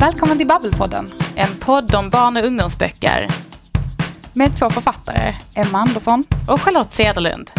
[0.00, 3.26] Välkommen till Babbelpodden, en podd om barn och ungdomsböcker.
[4.34, 7.50] Med två författare, Emma Andersson och Charlotte Cederlund.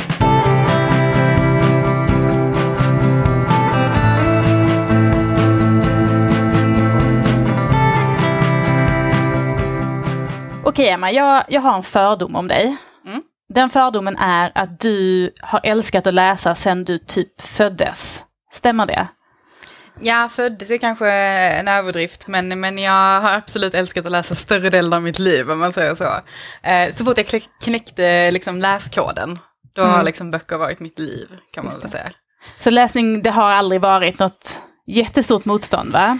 [10.66, 12.78] Okej Emma, jag, jag har en fördom om dig.
[13.08, 13.22] Mm.
[13.54, 18.26] Den fördomen är att du har älskat att läsa sedan du typ föddes.
[18.52, 19.08] Stämmer det?
[20.00, 24.70] Ja, föddes är kanske en överdrift, men, men jag har absolut älskat att läsa större
[24.70, 26.20] delen av mitt liv, om man säger så.
[26.68, 29.40] Eh, så fort jag knäckte liksom läskoden,
[29.74, 30.06] då har Mm.
[30.06, 32.12] liksom böcker varit mitt liv, kan man väl säga.
[32.58, 36.18] Så läsning, det har aldrig varit något jättestort motstånd va?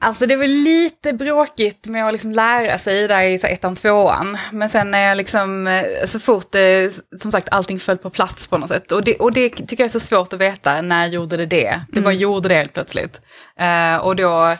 [0.00, 4.38] Alltså det var lite bråkigt med att liksom lära sig där i ettan, tvåan.
[4.52, 8.46] Men sen när jag liksom, eh, så fort det, som sagt, allting föll på plats
[8.46, 8.92] på något sätt.
[8.92, 11.80] Och det, och det tycker jag är så svårt att veta, när gjorde det det?
[11.92, 13.20] Det bara gjorde det helt plötsligt.
[13.60, 14.56] Eh, och då,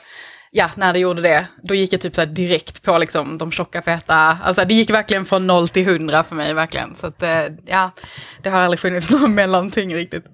[0.51, 3.83] ja, när det gjorde det, då gick jag typ så direkt på liksom de tjocka
[3.83, 6.97] feta, alltså det gick verkligen från noll till hundra för mig verkligen.
[6.97, 7.91] Så att, eh, ja,
[8.43, 10.25] det har aldrig funnits någon mellanting riktigt.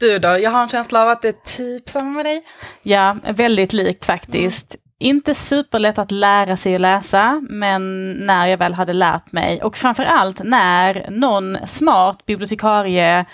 [0.00, 2.42] Du då, jag har en känsla av att det är typ samma med dig.
[2.82, 4.76] Ja, väldigt likt faktiskt.
[4.98, 9.76] Inte superlätt att lära sig att läsa, men när jag väl hade lärt mig och
[9.76, 13.24] framförallt när någon smart bibliotekarie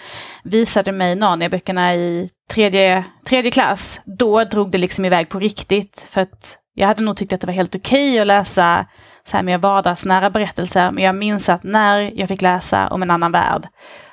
[0.45, 6.09] visade mig Narnia-böckerna i tredje, tredje klass, då drog det liksom iväg på riktigt.
[6.11, 8.87] För att jag hade nog tyckt att det var helt okej att läsa
[9.25, 13.11] så här mer vardagsnära berättelser, men jag minns att när jag fick läsa om en
[13.11, 13.69] annan värld,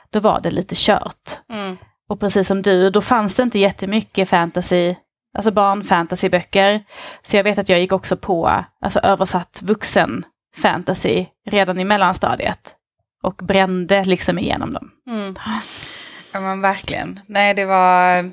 [0.09, 1.39] då var det lite kört.
[1.53, 1.77] Mm.
[2.13, 4.95] Och precis som du, då fanns det inte jättemycket fantasy,
[5.37, 6.83] alltså barnfantasyböcker.
[7.23, 12.75] Så jag vet att jag gick också på alltså översatt vuxen fantasy redan i mellanstadiet.
[13.23, 14.91] Och brände liksom igenom dem.
[15.07, 15.35] Mm.
[16.31, 17.19] Ja men verkligen.
[17.25, 18.31] Nej det var,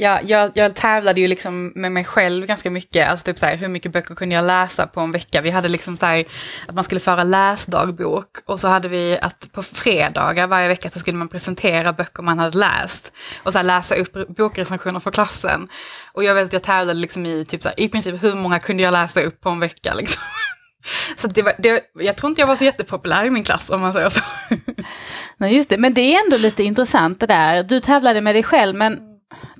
[0.00, 3.56] ja, jag, jag tävlade ju liksom med mig själv ganska mycket, alltså typ så här,
[3.56, 5.40] hur mycket böcker kunde jag läsa på en vecka?
[5.40, 6.24] Vi hade liksom så här,
[6.68, 10.98] att man skulle föra läsdagbok och så hade vi att på fredagar varje vecka så
[10.98, 13.12] skulle man presentera böcker man hade läst
[13.42, 15.68] och så här läsa upp bokrecensioner för klassen.
[16.12, 18.58] Och jag vet att jag tävlade liksom i typ så här, i princip hur många
[18.58, 20.22] kunde jag läsa upp på en vecka liksom.
[21.16, 23.80] Så det var, det, jag tror inte jag var så jättepopulär i min klass om
[23.80, 24.20] man säger så.
[25.36, 25.78] Nej, just det.
[25.78, 27.62] Men det är ändå lite intressant det där.
[27.62, 29.09] Du tävlade med dig själv, men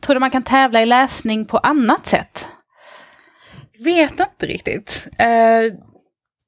[0.00, 2.46] tror du man kan tävla i läsning på annat sätt?
[3.84, 5.08] Vet inte riktigt.
[5.18, 5.74] Eh,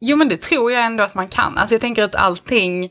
[0.01, 1.59] jo men det tror jag ändå att man kan.
[1.59, 2.91] Alltså jag tänker att allting,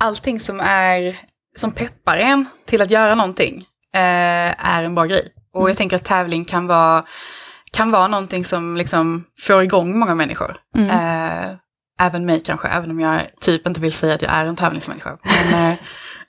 [0.00, 1.16] allting som är,
[1.56, 5.28] som peppar en till att göra någonting eh, är en bra grej.
[5.54, 7.04] Och jag tänker att tävling kan vara,
[7.72, 10.56] kan vara någonting som liksom får igång många människor.
[10.90, 11.56] Eh,
[12.00, 15.18] även mig kanske, även om jag typ inte vill säga att jag är en tävlingsmänniska.
[15.22, 15.78] Men eh,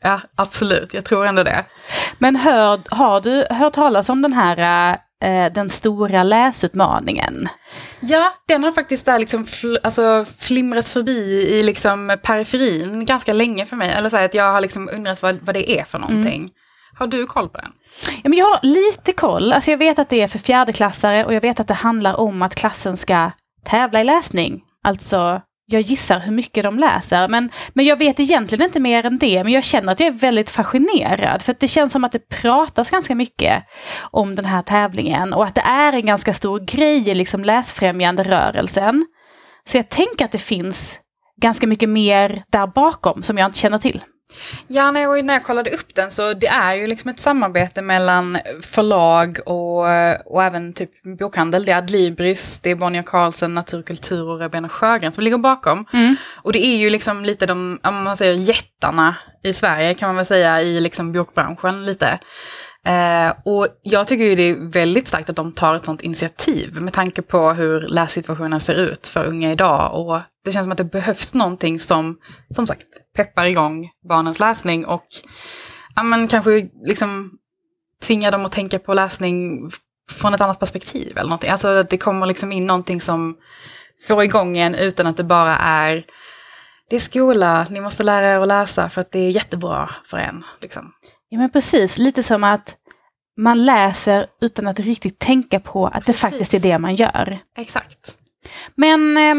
[0.02, 1.66] ja, absolut, jag tror ändå det.
[2.20, 4.92] Men hör, har du hört talas om den här
[5.24, 7.50] eh, den stora läsutmaningen?
[8.00, 13.66] Ja, den har faktiskt där liksom fl- alltså, flimrat förbi i liksom periferin ganska länge
[13.66, 13.92] för mig.
[13.92, 16.50] Eller så här, att jag har liksom undrat vad, vad det är för någonting.
[17.00, 17.72] Har du koll på den?
[18.24, 19.54] Ja, men jag har lite koll.
[19.54, 22.42] Alltså jag vet att det är för fjärdeklassare och jag vet att det handlar om
[22.42, 23.32] att klassen ska
[23.66, 24.62] tävla i läsning.
[24.84, 27.28] Alltså, jag gissar hur mycket de läser.
[27.28, 29.44] Men, men jag vet egentligen inte mer än det.
[29.44, 31.42] Men jag känner att jag är väldigt fascinerad.
[31.42, 33.64] För att det känns som att det pratas ganska mycket
[34.12, 35.34] om den här tävlingen.
[35.34, 39.06] Och att det är en ganska stor grej i liksom läsfrämjande rörelsen.
[39.66, 41.00] Så jag tänker att det finns
[41.42, 44.02] ganska mycket mer där bakom som jag inte känner till.
[44.68, 47.82] Ja, när jag, när jag kollade upp den så det är ju liksom ett samarbete
[47.82, 49.80] mellan förlag och,
[50.34, 50.90] och även typ
[51.20, 51.66] bokhandel.
[51.66, 55.86] Det är Adlibris, det är Bonnier Carlsen, Naturkultur och Rebena Sjögren som ligger bakom.
[56.44, 60.16] Och det är ju liksom lite de, om man säger jättarna i Sverige kan man
[60.16, 62.20] väl säga i liksom bokbranschen lite.
[62.88, 66.82] Eh, och jag tycker ju det är väldigt starkt att de tar ett sånt initiativ
[66.82, 69.92] med tanke på hur lässituationen ser ut för unga idag.
[69.94, 72.18] Och det känns som att det behövs någonting som,
[72.50, 75.06] som sagt, peppar igång barnens läsning och
[75.96, 77.32] ja, men kanske liksom
[78.04, 79.70] tvingar dem att tänka på läsning
[80.12, 81.50] från ett annat perspektiv eller någonting.
[81.50, 83.38] Alltså att det kommer liksom in någonting som
[84.08, 86.06] får igång en utan att det bara är
[86.90, 90.18] det är skola, ni måste lära er att läsa för att det är jättebra för
[90.18, 90.44] en.
[90.62, 90.94] Liksom.
[91.30, 92.76] Ja men precis, lite som att
[93.38, 96.22] man läser utan att riktigt tänka på att det Precis.
[96.22, 97.38] faktiskt är det man gör.
[97.58, 98.18] Exakt.
[98.76, 99.36] Men eh,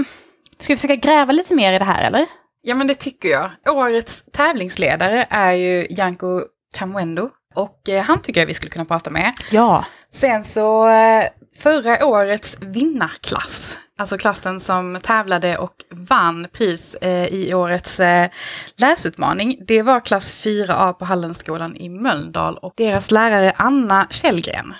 [0.58, 2.26] ska vi försöka gräva lite mer i det här eller?
[2.62, 3.50] Ja men det tycker jag.
[3.68, 6.42] Årets tävlingsledare är ju Janko
[6.74, 7.30] Kamwendo.
[7.54, 9.32] Och eh, han tycker jag vi skulle kunna prata med.
[9.50, 9.84] Ja.
[10.12, 11.24] Sen så eh,
[11.62, 18.30] förra årets vinnarklass, alltså klassen som tävlade och vann pris eh, i årets eh,
[18.76, 24.74] läsutmaning, det var klass 4A på Hallenskolan i Mölndal och deras lärare Anna Källgren.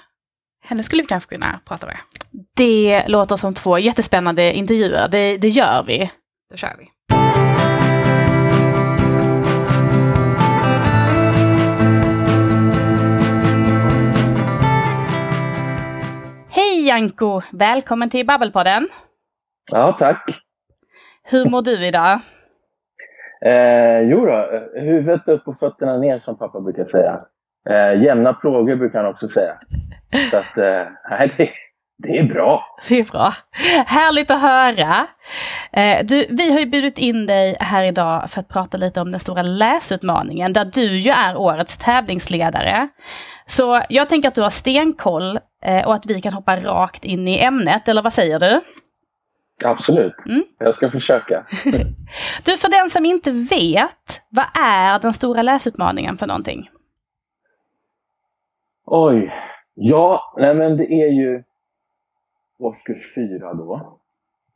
[0.65, 1.97] Henne skulle vi kanske kunna prata med.
[2.57, 5.09] Det låter som två jättespännande intervjuer.
[5.09, 6.11] Det, det gör vi.
[6.51, 6.89] Då kör vi.
[16.51, 17.43] Hej Janko!
[17.53, 18.89] Välkommen till Babbelpodden.
[19.71, 20.43] Ja, tack.
[21.23, 22.21] Hur mår du idag?
[23.45, 27.21] Eh, jo då, huvudet upp och fötterna ner som pappa brukar säga.
[27.71, 29.59] Eh, jämna plågor brukar han också säga.
[30.31, 31.51] Så att, eh, nej, det,
[31.99, 32.65] det är bra.
[32.89, 33.33] Det är bra.
[33.87, 35.07] Härligt att höra.
[35.73, 39.11] Eh, du, vi har ju bjudit in dig här idag för att prata lite om
[39.11, 42.89] den stora läsutmaningen där du ju är årets tävlingsledare.
[43.47, 47.29] Så jag tänker att du har stenkoll eh, och att vi kan hoppa rakt in
[47.29, 48.61] i ämnet, eller vad säger du?
[49.65, 50.27] Absolut.
[50.27, 50.45] Mm.
[50.59, 51.47] Jag ska försöka.
[52.45, 56.71] Du, för den som inte vet, vad är den stora läsutmaningen för någonting?
[58.85, 59.33] Oj.
[59.75, 61.43] Ja, nej men det är ju
[62.59, 63.99] årskurs fyra då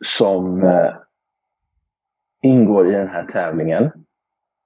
[0.04, 0.94] som eh,
[2.42, 3.90] ingår i den här tävlingen.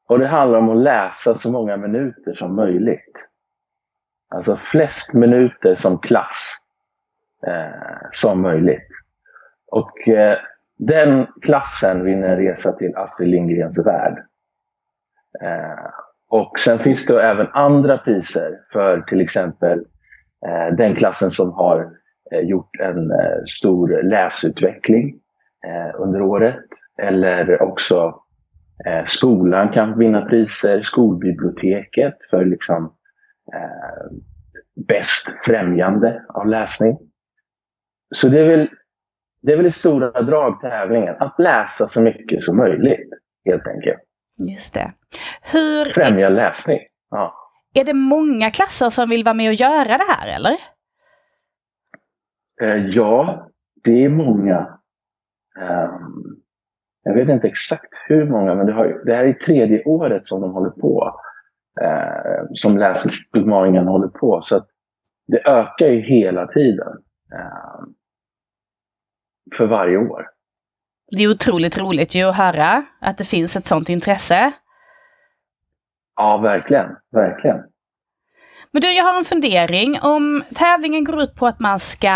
[0.09, 3.29] Och det handlar om att läsa så många minuter som möjligt.
[4.29, 6.59] Alltså flest minuter som klass
[7.47, 8.89] eh, som möjligt.
[9.73, 10.39] Och eh,
[10.79, 14.19] den klassen vinner en resa till Astrid Lindgrens värld.
[15.43, 15.91] Eh,
[16.29, 19.79] och sen finns det även andra priser för till exempel
[20.47, 21.91] eh, den klassen som har
[22.33, 25.21] eh, gjort en eh, stor läsutveckling
[25.67, 26.65] eh, under året.
[27.03, 28.15] Eller också
[28.87, 32.85] eh, skolan kan vinna priser, skolbiblioteket för liksom
[33.55, 34.17] eh,
[34.89, 36.99] bäst främjande av läsning.
[38.15, 38.69] Så det är väl
[39.46, 43.10] det är väl i stora drag tävlingen, att läsa så mycket som möjligt
[43.44, 43.98] helt enkelt.
[44.38, 44.90] Just det.
[45.52, 46.78] Hur, Främja läsning.
[47.10, 47.34] Ja.
[47.75, 50.56] är det många klasser som vill vara med och göra det här eller?
[52.62, 53.46] Eh, ja,
[53.84, 54.78] det är många.
[55.60, 56.25] Ehm,
[57.02, 60.40] jag vet inte exakt hur många, men det, har, det här är tredje året som
[60.40, 61.20] de håller på.
[61.82, 64.40] Uh, som läsutmaningen håller på.
[64.43, 64.64] Så
[65.26, 66.88] det ökar ju hela tiden.
[67.34, 67.87] Uh,
[69.56, 70.22] för varje år.
[71.16, 74.52] Det är otroligt roligt ju att höra att det finns ett sånt intresse.
[76.16, 76.87] Ja, verkligen.
[77.12, 77.56] Verkligen.
[78.72, 80.00] Men du, jag har en fundering.
[80.02, 82.10] Om tävlingen går ut på att man ska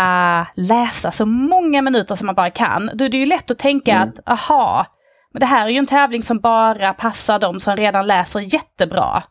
[0.55, 3.91] läsa så många minuter som man bara kan, då är det ju lätt att tänka
[3.95, 4.09] Mm.
[4.09, 4.85] att, aha,
[5.33, 9.23] men det här är ju en tävling som bara passar de som redan läser jättebra.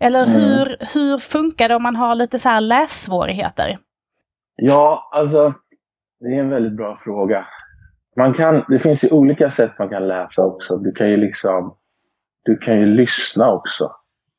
[0.00, 0.34] Eller Mm.
[0.34, 3.78] hur, hur funkar det om man har lite så här lässvårigheter?
[4.56, 5.54] Ja, alltså
[6.20, 7.46] det är en väldigt bra fråga.
[8.16, 10.76] Man kan, det finns ju olika sätt man kan läsa också.
[10.76, 11.76] Du kan ju liksom
[12.44, 13.92] du kan ju lyssna också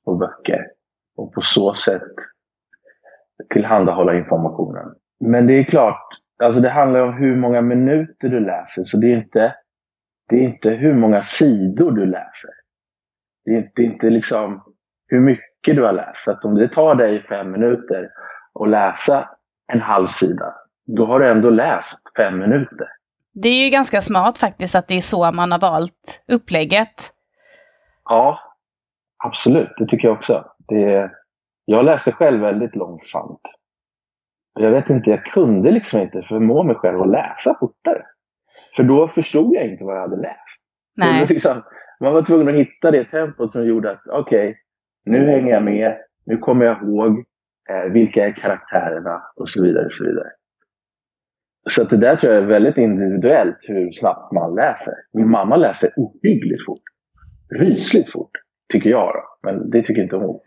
[0.05, 0.67] på böcker
[1.15, 2.15] och på så sätt
[3.49, 4.95] tillhandahålla informationen.
[5.19, 6.07] Men det är klart,
[6.43, 8.83] alltså det handlar om hur många minuter du läser.
[8.83, 9.55] Så det är inte,
[10.29, 12.51] det är inte hur många sidor du läser.
[13.45, 14.63] Det är inte, det är inte liksom
[15.07, 16.23] hur mycket du har läst.
[16.23, 18.09] Så att om det tar dig fem minuter
[18.59, 19.29] att läsa
[19.73, 20.53] en halv sida,
[20.95, 22.87] då har du ändå läst fem minuter.
[23.33, 27.13] Det är ju ganska smart faktiskt att det är så man har valt upplägget.
[28.09, 28.39] Ja,
[29.23, 29.73] absolut.
[29.77, 30.45] Det tycker jag också.
[30.67, 31.11] Det,
[31.65, 33.41] jag läste själv väldigt långsamt.
[34.59, 38.05] Jag vet inte, jag kunde liksom inte förmå mig själv att läsa fortare.
[38.75, 40.61] För då förstod jag inte vad jag hade läst.
[40.95, 41.25] Nej.
[41.29, 41.63] Liksom,
[41.99, 44.57] man var tvungen att hitta det tempot som gjorde att okej,
[45.05, 47.23] nu hänger jag med, nu kommer jag ihåg
[47.69, 49.85] eh, vilka är karaktärerna och så vidare.
[49.85, 50.27] Och så vidare.
[51.69, 54.93] Så det där tror jag är väldigt individuellt hur snabbt man läser.
[55.13, 56.83] Min mamma läser ohyggligt fort.
[57.59, 58.31] Rysligt fort,
[58.73, 59.23] tycker jag då.
[59.43, 60.39] Men det tycker inte hon.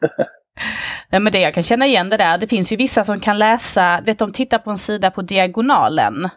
[1.10, 3.38] Nej, men det jag kan känna igen det där, det finns ju vissa som kan
[3.38, 6.28] läsa, vet de tittar på en sida på diagonalen.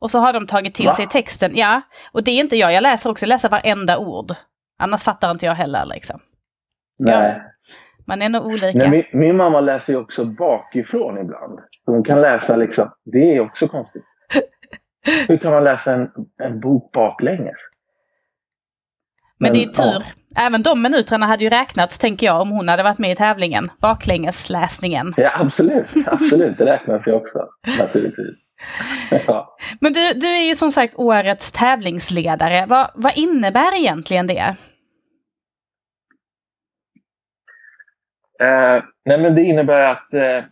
[0.00, 0.92] Och så har de tagit till Va?
[0.92, 1.82] sig texten, ja.
[2.12, 4.32] Och det är inte jag, jag läser också, jag läser varenda ord.
[4.78, 6.20] Annars fattar inte jag heller liksom.
[6.98, 7.42] Nej.
[8.04, 8.78] Man är nog olika.
[8.78, 11.58] Nej, min, min mamma läser ju också bakifrån ibland.
[11.86, 14.04] Hon kan läsa liksom, det är också konstigt.
[15.28, 16.10] Hur kan man läsa en,
[16.42, 17.58] en bok baklänges?
[19.38, 20.02] Men det är Men, tur.
[20.36, 23.68] Även de minuterna hade ju räknats, tänker jag, om hon hade varit med i tävlingen.
[23.80, 25.14] Baklängesläsningen.
[25.16, 25.88] Ja, absolut.
[26.06, 27.48] Absolut, det räknas ju också.
[27.78, 28.34] Naturligtvis.
[29.26, 29.56] Ja.
[29.80, 32.66] Men du, du är ju som sagt årets tävlingsledare.
[32.66, 34.56] Vad, vad innebär egentligen det?
[38.40, 40.44] Eh, nej, men det innebär att eh,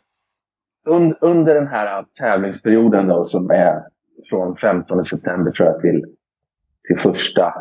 [0.87, 3.83] un, under den här tävlingsperioden då, som är
[4.31, 6.05] från 15 september tror jag till,
[6.89, 7.55] till första,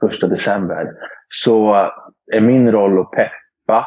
[0.00, 0.92] första december
[1.28, 1.74] så
[2.32, 3.86] är min roll att peppa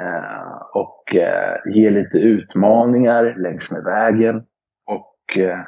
[0.00, 4.46] Eh, och eh, ge lite utmaningar längs med vägen.
[4.86, 5.58] Och eh,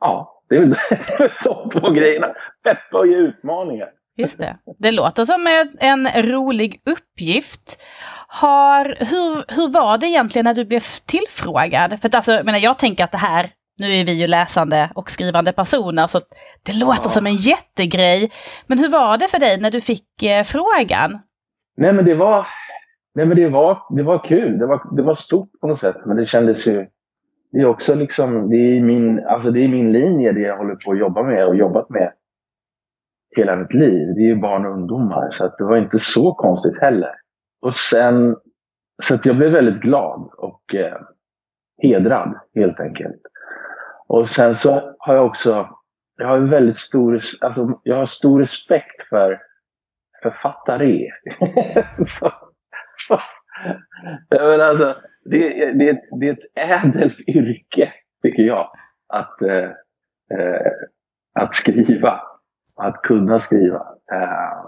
[0.00, 0.74] ja, det är väl
[1.44, 2.26] de två grejerna.
[2.64, 3.90] Peppa och ge utmaningar.
[4.18, 4.56] Just det.
[4.78, 7.82] Det låter som en, en rolig uppgift.
[8.28, 12.00] Har, hur, hur var det egentligen när du blev tillfrågad?
[12.00, 13.46] För att alltså, jag, menar, jag tänker att det här,
[13.78, 16.20] nu är vi ju läsande och skrivande personer, så
[16.62, 17.10] det låter ja.
[17.10, 18.30] som en jättegrej.
[18.66, 21.18] Men hur var det för dig när du fick eh, frågan?
[21.76, 22.46] Nej men det var,
[23.14, 24.58] nej, men det var, det var kul.
[24.58, 25.96] Det var, det var stort på något sätt.
[26.06, 26.86] Men det kändes ju...
[27.52, 30.74] Det är också liksom, det är min, alltså det är min linje, det jag håller
[30.74, 32.12] på att jobba med och jobbat med
[33.38, 34.14] hela mitt liv.
[34.14, 35.30] Det är ju barn och ungdomar.
[35.30, 37.14] Så att det var inte så konstigt heller.
[37.60, 38.36] Och sen,
[39.02, 41.00] så att jag blev väldigt glad och eh,
[41.82, 43.20] hedrad helt enkelt.
[44.06, 45.68] Och sen så har jag också,
[46.16, 49.40] jag har väldigt stor, alltså jag har stor respekt för
[50.22, 51.10] författare.
[52.06, 52.32] så,
[53.08, 53.18] så,
[54.30, 57.92] men alltså, det, det, det är ett ädelt yrke,
[58.22, 58.70] tycker jag,
[59.08, 59.70] att, eh,
[60.38, 60.72] eh,
[61.40, 62.20] att skriva.
[62.78, 63.86] Att kunna skriva.
[64.12, 64.64] Eh,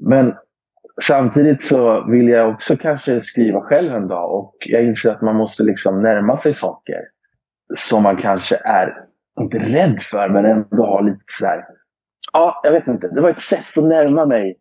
[0.00, 0.34] men
[1.02, 5.36] samtidigt så vill jag också kanske skriva själv en dag och jag inser att man
[5.36, 7.00] måste liksom närma sig saker
[7.76, 9.04] som man kanske är,
[9.40, 11.64] inte rädd för, men ändå har lite så här,
[12.32, 13.08] ja, jag vet inte.
[13.08, 14.58] Det var ett sätt att närma mig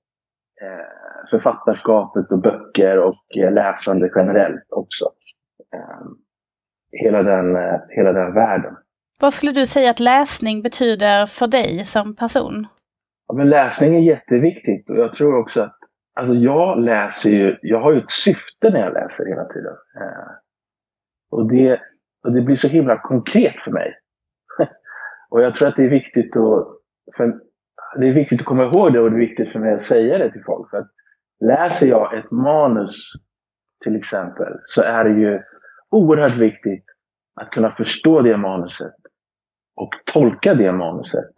[0.62, 5.06] eh, författarskapet och böcker och eh, läsande generellt också.
[6.92, 7.58] Hela, den,
[7.90, 8.76] hela den världen.
[9.20, 12.68] Vad skulle du säga att läsning betyder för dig som person?
[13.28, 15.80] Ja, men läsning är jätteviktigt och jag tror också att
[16.20, 19.74] Alltså jag läser ju, jag har ju ett syfte när jag läser hela tiden.
[20.02, 20.32] Eh,
[21.32, 21.82] och, det,
[22.24, 23.98] och det blir så himla konkret för mig.
[25.30, 26.68] och jag tror att det är viktigt att,
[27.18, 27.40] för,
[28.00, 30.18] det är viktigt att komma ihåg det och det är viktigt för mig att säga
[30.18, 30.70] det till folk.
[30.70, 30.90] För att
[31.40, 33.12] läser jag ett manus
[33.84, 35.42] till exempel så är det ju
[35.90, 36.86] oerhört viktigt
[37.42, 38.96] att kunna förstå det manuset
[39.80, 41.32] och tolka det manuset.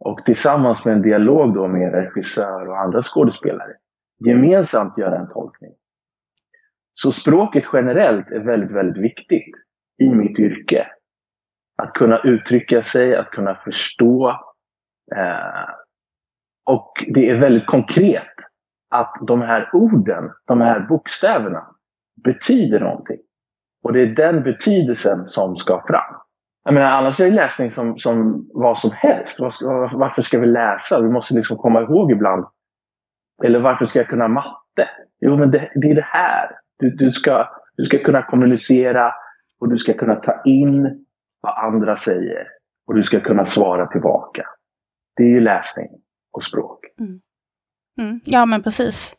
[0.00, 3.72] Och tillsammans med en dialog då med regissör och andra skådespelare
[4.26, 5.72] gemensamt göra en tolkning.
[6.94, 9.54] Så språket generellt är väldigt, väldigt viktigt
[10.02, 10.86] i mitt yrke.
[11.82, 14.28] Att kunna uttrycka sig, att kunna förstå.
[15.16, 15.70] Eh,
[16.66, 18.34] och det är väldigt konkret
[18.90, 21.66] att de här orden, de här bokstäverna,
[22.24, 23.18] betyder någonting.
[23.82, 26.27] Och det är den betydelsen som ska fram.
[26.68, 29.40] Jag menar, annars är det läsning som, som vad som helst.
[29.94, 31.00] Varför ska vi läsa?
[31.00, 32.46] Vi måste liksom komma ihåg ibland
[33.44, 34.88] eller varför ska jag kunna matte?
[35.20, 36.50] Jo, men det, det är det här.
[36.78, 39.12] Du, du, ska, du ska kunna kommunicera
[39.60, 41.06] och du ska kunna ta in
[41.40, 42.46] vad andra säger.
[42.86, 44.42] Och du ska kunna svara tillbaka.
[45.16, 45.88] Det är ju läsning
[46.32, 46.84] och språk.
[47.00, 47.20] Mm.
[48.00, 48.20] Mm.
[48.24, 49.14] Ja, men precis.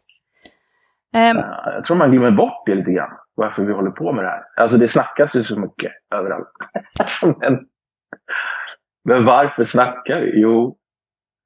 [1.16, 1.38] Um...
[1.66, 3.12] Jag tror man glömmer bort det lite grann.
[3.36, 4.44] Varför vi håller på med det här.
[4.56, 6.48] Alltså det snackas ju så mycket överallt.
[7.40, 7.60] men,
[9.06, 10.42] men varför snackar vi?
[10.42, 10.78] Jo,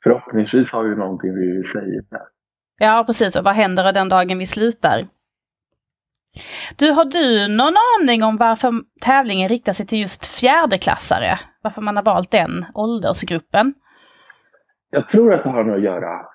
[0.03, 2.21] förhoppningsvis har vi någonting vi vill säga.
[2.79, 3.35] Ja, precis.
[3.35, 5.05] Och vad händer den dagen vi slutar?
[6.75, 11.39] Du, har du någon aning om varför tävlingen riktar sig till just fjärdeklassare?
[11.61, 13.73] Varför man har valt den åldersgruppen?
[14.89, 16.25] Jag tror att det har med att göra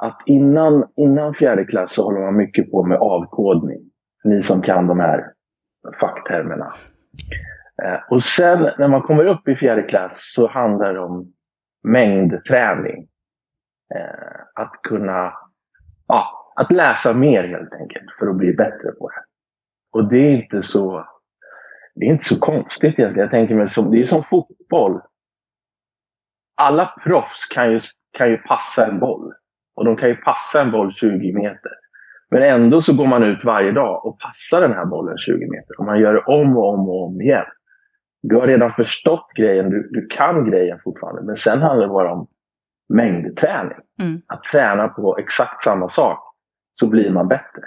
[0.00, 3.80] att innan, innan fjärde klass så håller man mycket på med avkodning.
[4.24, 5.32] Ni som kan de här
[6.00, 6.72] facktermerna.
[7.82, 11.32] Eh, och sen när man kommer upp i fjärde klass så handlar det om
[11.82, 13.08] mängdträning.
[13.94, 15.32] Eh, att kunna
[16.06, 19.24] ja, att läsa mer helt enkelt för att bli bättre på det.
[19.92, 21.06] Och det är inte så,
[21.94, 23.24] det är inte så konstigt egentligen.
[23.24, 25.00] Jag tänker mig som, det är som fotboll.
[26.56, 27.80] Alla proffs kan ju,
[28.18, 29.32] kan ju passa en boll.
[29.76, 31.72] Och de kan ju passa en boll 20 meter.
[32.30, 35.78] Men ändå så går man ut varje dag och passar den här bollen 20 meter.
[35.78, 37.44] Och man gör det om och om och om igen.
[38.22, 41.22] Du har redan förstått grejen, du, du kan grejen fortfarande.
[41.22, 42.26] Men sen handlar det bara om
[42.94, 43.78] mängdträning.
[44.00, 44.22] Mm.
[44.26, 46.18] Att träna på exakt samma sak
[46.74, 47.62] så blir man bättre.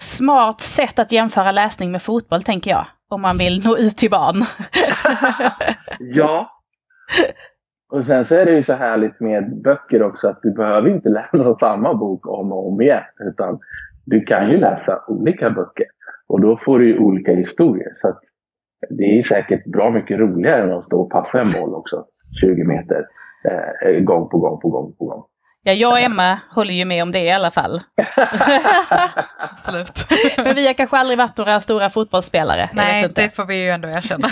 [0.00, 2.86] Smart sätt att jämföra läsning med fotboll tänker jag.
[3.08, 4.36] Om man vill nå ut till barn.
[5.98, 6.50] ja.
[7.90, 11.08] Och sen så är det ju så härligt med böcker också att du behöver inte
[11.08, 13.02] läsa samma bok om och om igen.
[13.20, 13.58] Utan
[14.06, 15.86] du kan ju läsa olika böcker.
[16.28, 17.92] Och då får du ju olika historier.
[18.00, 18.18] Så
[18.90, 22.04] det är säkert bra mycket roligare än att stå och passa en boll också.
[22.40, 23.06] 20 meter
[23.84, 25.24] eh, gång på gång på gång på gång.
[25.62, 27.80] Ja, jag och Emma håller ju med om det i alla fall.
[29.38, 30.06] Absolut.
[30.36, 32.70] Men vi har kanske aldrig varit några stora fotbollsspelare.
[32.72, 34.28] Nej, det får vi ju ändå erkänna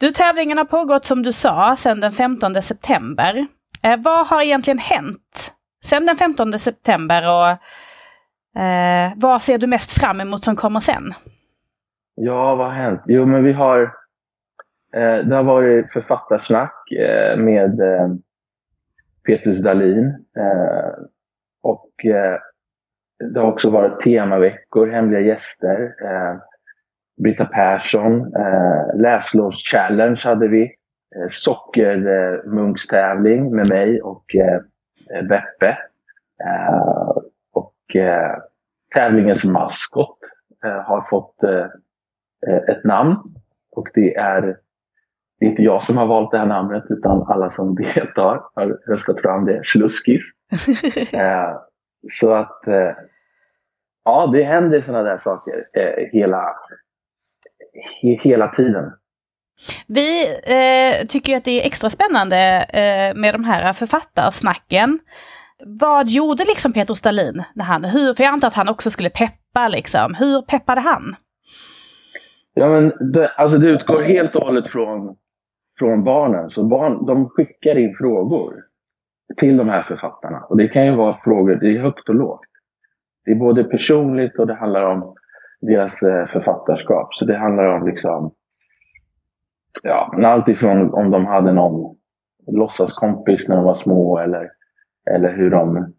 [0.00, 3.46] du, tävlingen har pågått som du sa sedan den 15 september.
[3.82, 7.48] Eh, vad har egentligen hänt sedan den 15 september och
[8.62, 11.14] eh, vad ser du mest fram emot som kommer sen?
[12.14, 13.00] Ja, vad har hänt?
[13.06, 13.82] Jo, men vi har...
[14.94, 18.08] Eh, det har varit författarsnack eh, med eh,
[19.26, 20.06] Petrus Dahlin.
[20.36, 21.04] Eh,
[21.62, 22.38] och eh,
[23.34, 25.94] det har också varit temaveckor, hemliga gäster.
[26.04, 26.36] Eh,
[27.18, 30.62] Eh, Britta Persson, eh, läslovschallenge hade vi.
[30.62, 34.60] Eh, Sockermunkstävling med mig och eh,
[35.22, 35.78] Beppe.
[36.44, 37.12] Eh,
[37.52, 38.36] och eh,
[38.94, 40.18] tävlingens maskot
[40.64, 41.66] eh, har fått eh,
[42.68, 43.16] ett namn.
[43.76, 44.42] Och det är,
[45.40, 48.66] det är inte jag som har valt det här namnet utan alla som deltar har
[48.66, 49.60] röstat fram det.
[49.64, 50.22] Sluskis.
[51.12, 51.56] eh,
[52.12, 52.62] så att
[54.04, 55.64] ja, det händer sådana där saker
[56.12, 56.56] hela,
[58.00, 58.84] hela tiden.
[59.86, 62.36] Vi eh, tycker att det är extra spännande
[62.68, 64.98] eh, med de här författarsnacken.
[65.64, 67.42] Vad gjorde liksom Peter Stalin?
[67.54, 69.68] När han, hur, för jag antar att han också skulle peppa.
[69.68, 70.14] Liksom.
[70.14, 71.16] Hur peppade han?
[72.54, 75.16] Ja, men det, alltså det utgår helt och hållet från,
[75.78, 76.50] från barnen.
[76.50, 78.54] Så barn, de skickar in frågor
[79.36, 80.40] till de här författarna.
[80.40, 82.46] Och det kan ju vara frågor, det är högt och lågt.
[83.24, 85.14] Det är både personligt och det handlar om
[85.60, 87.14] deras eh, författarskap.
[87.14, 88.34] Så det handlar om liksom
[89.82, 91.96] ja, allt ifrån om de hade någon
[92.46, 94.50] låtsaskompis när de var små eller,
[95.10, 95.92] eller hur, de,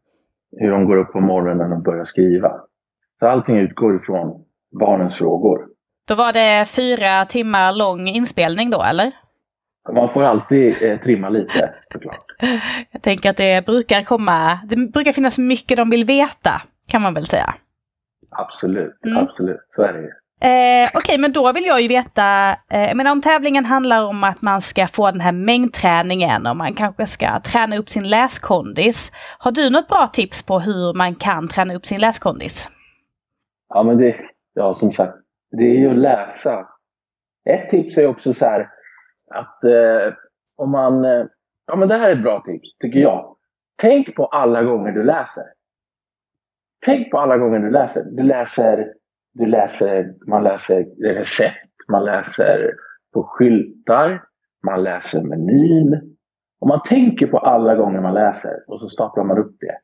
[0.57, 2.51] hur de går upp på morgonen och börjar skriva.
[3.19, 4.45] Så allting utgår ifrån
[4.79, 5.67] barnens frågor.
[6.07, 9.11] Då var det fyra timmar lång inspelning då, eller?
[9.93, 12.25] Man får alltid eh, trimma lite, såklart.
[12.91, 16.61] Jag tänker att det brukar komma, det brukar finnas mycket de vill veta,
[16.91, 17.53] kan man väl säga.
[18.31, 19.17] Absolut, mm.
[19.17, 19.65] absolut.
[19.75, 20.11] Så är det ju.
[20.41, 24.23] Eh, Okej, okay, men då vill jag ju veta, eh, men om tävlingen handlar om
[24.23, 29.11] att man ska få den här mängdträningen och man kanske ska träna upp sin läskondis.
[29.39, 32.69] Har du något bra tips på hur man kan träna upp sin läskondis?
[33.69, 34.15] Ja, men det,
[34.53, 35.13] ja som sagt,
[35.51, 36.67] det är ju att läsa.
[37.49, 38.69] Ett tips är också så här
[39.29, 40.13] att eh,
[40.55, 41.25] om man, eh,
[41.67, 43.35] ja men det här är ett bra tips tycker jag.
[43.81, 45.43] Tänk på alla gånger du läser.
[46.85, 48.03] Tänk på alla gånger du läser.
[48.03, 48.93] Du läser
[49.33, 52.73] du läser, man läser recept, man läser
[53.13, 54.23] på skyltar,
[54.63, 56.15] man läser menyn.
[56.59, 59.77] Om man tänker på alla gånger man läser och så staplar man upp det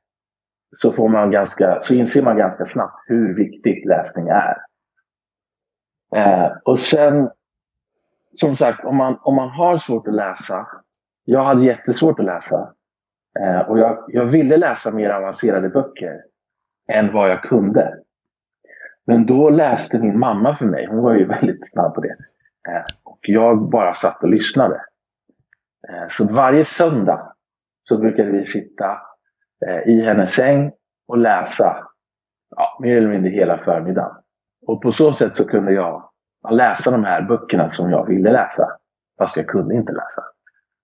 [0.78, 4.58] så, får man ganska, så inser man ganska snabbt hur viktigt läsning är.
[6.16, 7.30] Eh, och sen,
[8.36, 10.68] som sagt, om man, om man har svårt att läsa.
[11.26, 12.74] Jag hade jättesvårt att läsa.
[13.40, 16.22] Eh, och jag, jag ville läsa mer avancerade böcker
[16.88, 17.94] än vad jag kunde.
[19.06, 20.86] Men då läste min mamma för mig.
[20.86, 22.16] Hon var ju väldigt snabb på det.
[22.70, 24.82] Eh, och jag bara satt och lyssnade.
[25.90, 27.34] Eh, så varje söndag
[27.84, 28.98] så brukade vi sitta
[29.68, 30.72] eh, i hennes säng
[31.08, 31.88] och läsa
[32.56, 34.16] ja, mer eller mindre hela förmiddagen.
[34.68, 36.10] Och på så sätt så kunde jag
[36.50, 38.68] läsa de här böckerna som jag ville läsa.
[39.18, 40.24] Fast jag kunde inte läsa.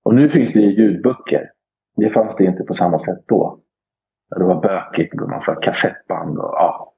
[0.04, 1.52] Och nu finns det ju ljudböcker.
[1.96, 3.60] Det fanns det inte på samma sätt då.
[4.36, 6.94] Det var bökigt med massa kassettband och ja,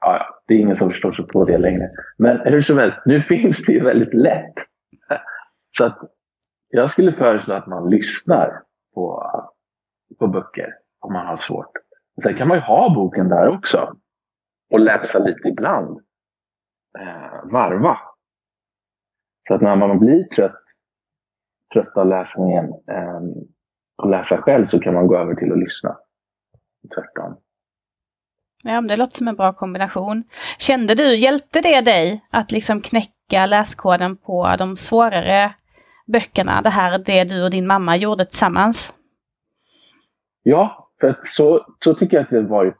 [0.00, 1.88] ja, det är ingen som förstår sig på det längre.
[2.18, 4.54] Men hur som helst, nu finns det ju väldigt lätt.
[5.78, 5.98] Så att
[6.68, 8.62] jag skulle föreslå att man lyssnar
[8.94, 9.30] på,
[10.18, 11.72] på böcker om man har svårt.
[12.22, 13.96] Sen kan man ju ha boken där också
[14.70, 16.00] och läsa lite ibland.
[16.98, 17.98] Eh, varva.
[19.48, 20.62] Så att när man blir trött,
[21.74, 23.20] trött av läsningen eh,
[24.02, 25.98] och läsa själv så kan man gå över till att lyssna.
[26.94, 27.36] Tvärtom.
[28.62, 30.24] Ja, men det låter som en bra kombination.
[30.58, 35.54] Kände du, hjälpte det dig att liksom knäcka läskoden på de svårare
[36.06, 36.62] böckerna?
[36.62, 38.94] Det här, det du och din mamma gjorde tillsammans?
[40.42, 42.74] Ja, för så, så tycker jag att det varit.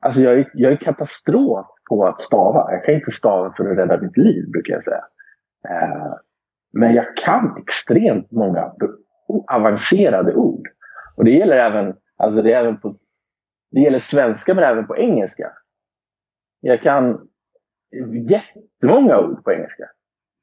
[0.00, 2.72] Alltså jag är, jag är katastrof på att stava.
[2.72, 5.04] Jag kan inte stava för att rädda mitt liv, brukar jag säga.
[5.68, 6.12] Eh,
[6.72, 8.72] men jag kan extremt många
[9.52, 10.68] avancerade ord.
[11.16, 12.96] Och det gäller även, alltså det är även på
[13.72, 15.52] det gäller svenska men även på engelska.
[16.60, 17.28] Jag kan
[18.28, 19.84] jättemånga ord på engelska.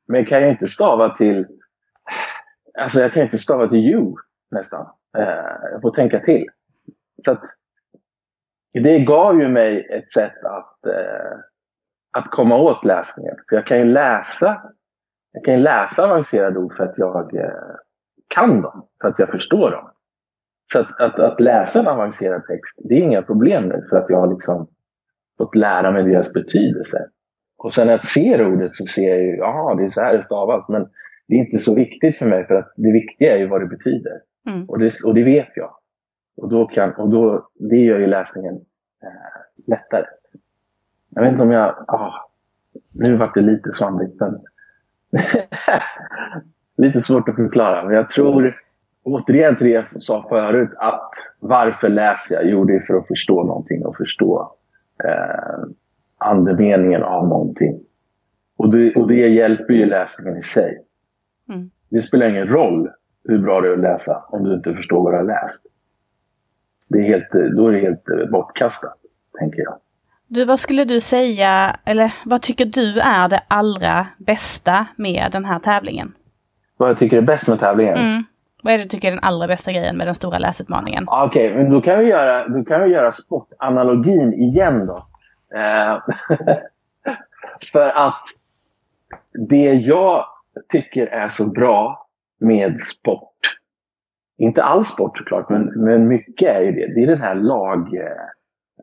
[0.08, 1.48] Men kan jag inte stava till...
[2.80, 4.16] Alltså jag kan inte stava till you
[4.52, 4.86] nästan.
[5.18, 6.46] Eh, jag får tänka till.
[7.26, 7.44] Så att,
[8.74, 11.40] det gav ju mig ett sätt att, eh,
[12.12, 13.36] att komma åt läsningen.
[13.50, 14.62] För jag kan ju läsa,
[15.32, 17.76] jag kan läsa avancerade ord för att jag eh,
[18.28, 18.88] kan dem.
[19.02, 19.92] För att jag förstår dem.
[20.74, 24.10] Så att, att, att, läsa en avancerad text, det är inga problem nu för att
[24.10, 24.68] jag har liksom
[25.38, 27.10] fått lära mig deras betydelse.
[27.58, 30.18] Och sen när jag ser ordet så ser jag ju, ja det är så här
[30.18, 30.70] det stavas.
[30.70, 30.90] Men
[31.28, 33.68] det är inte så viktigt för mig för att det viktiga är ju vad det
[33.68, 34.22] betyder.
[34.48, 34.70] Mm.
[34.70, 35.72] Och, det, och det vet jag.
[36.38, 38.56] Och, då kan, och då, det gör ju läsningen
[39.04, 40.06] eh, lättare.
[41.10, 41.76] Jag vet inte om jag...
[41.88, 42.14] Ah,
[42.94, 44.42] nu vart det lite svamligt, men...
[46.78, 48.56] lite svårt att förklara, men jag tror
[49.04, 52.50] återigen till det jag sa förut, att varför läser jag?
[52.50, 54.52] Jo, det är för att förstå någonting och förstå
[55.04, 55.70] eh,
[56.18, 57.80] andemeningen av någonting.
[58.58, 60.82] Och det, och det hjälper ju läsningen i sig.
[61.50, 61.70] Mm.
[61.90, 62.90] Det spelar ingen roll
[63.24, 65.62] hur bra det är att läsa om du inte förstår vad du har läst.
[66.88, 68.98] Det är helt, då är det helt bortkastat,
[69.40, 69.80] tänker jag.
[70.28, 75.46] Du, vad skulle du säga, eller vad tycker du är det allra bästa med den
[75.46, 76.14] här tävlingen?
[76.78, 77.98] Vad jag tycker är bäst med tävlingen?
[77.98, 78.24] Mm.
[78.64, 81.06] Vad är det du tycker är den allra bästa grejen med den stora läsutmaningen?
[81.08, 85.06] Okej, okay, men då kan vi göra, då kan vi göra sportanalogin igen då.
[85.58, 85.98] Eh,
[87.72, 88.24] för att
[89.50, 90.26] det jag
[90.72, 92.08] tycker är så bra
[92.40, 93.58] med sport,
[94.38, 97.96] inte all sport såklart, men, men mycket är ju det, det är den här lag,
[97.96, 98.26] eh,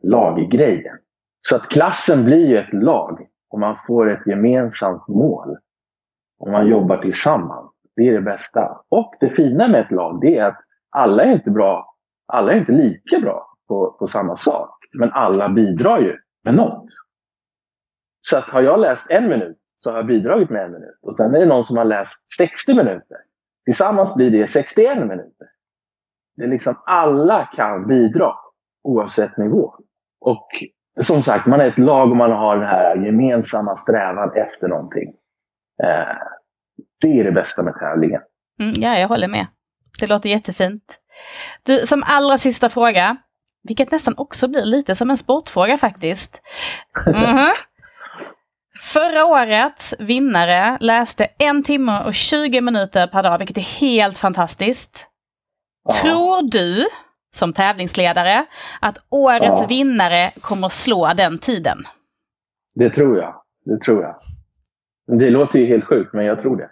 [0.03, 0.97] laggrejen.
[1.41, 5.57] Så att klassen blir ju ett lag och man får ett gemensamt mål.
[6.39, 7.71] Och man jobbar tillsammans.
[7.97, 8.81] Det är det bästa.
[8.89, 11.95] Och det fina med ett lag, det är att alla är inte bra,
[12.27, 14.69] alla är inte lika bra på, på samma sak.
[14.93, 16.85] Men alla bidrar ju med något.
[18.21, 20.99] Så att har jag läst en minut så har jag bidragit med en minut.
[21.01, 23.17] Och sen är det någon som har läst 60 minuter.
[23.65, 25.47] Tillsammans blir det 61 minuter.
[26.35, 28.33] Det är liksom alla kan bidra
[28.83, 29.73] oavsett nivå.
[30.21, 30.47] Och
[31.01, 35.13] som sagt, man är ett lag och man har den här gemensamma strävan efter någonting.
[35.83, 36.17] Eh,
[37.01, 38.21] det är det bästa med tävlingen.
[38.59, 39.47] Mm, ja, jag håller med.
[39.99, 40.99] Det låter jättefint.
[41.63, 43.17] Du, som allra sista fråga,
[43.63, 46.41] vilket nästan också blir lite som en sportfråga faktiskt.
[47.07, 47.51] Mm -hmm.
[48.79, 55.07] Förra årets vinnare läste en timme och 20 minuter per dag, vilket är helt fantastiskt.
[55.83, 55.93] Ja.
[55.93, 56.85] Tror du,
[57.35, 58.45] som tävlingsledare,
[58.81, 59.67] att årets ja.
[59.67, 61.77] vinnare kommer slå den tiden?
[62.75, 63.35] Det tror jag.
[63.65, 64.15] Det tror jag.
[65.19, 66.69] Det låter ju helt sjukt, men jag tror det.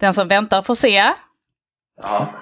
[0.00, 1.02] Den som väntar får se.
[2.02, 2.34] Ja.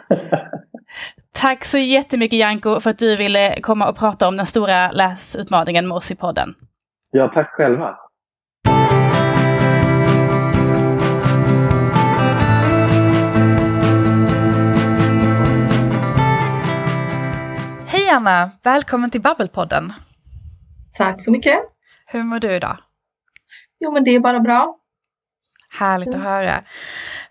[1.33, 5.89] Tack så jättemycket Janko för att du ville komma och prata om den stora läsutmaningen
[5.89, 6.55] med oss i podden.
[7.11, 7.97] Ja, tack själva.
[17.87, 18.51] Hej Anna!
[18.63, 19.93] Välkommen till Babbelpodden.
[20.93, 21.59] Tack så mycket.
[22.07, 22.79] Hur mår du idag?
[23.81, 24.79] Jo men det är bara bra.
[25.79, 26.63] Härligt att höra.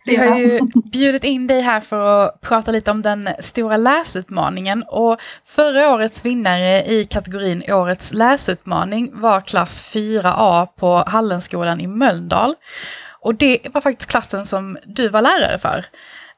[0.06, 0.60] Vi har ju
[0.91, 4.84] bjudit in dig här för att prata lite om den stora läsutmaningen.
[4.88, 12.56] Och förra årets vinnare i kategorin Årets läsutmaning var klass 4A på Hallenskolan i Mölndal.
[13.20, 15.86] Och det var faktiskt klassen som du var lärare för.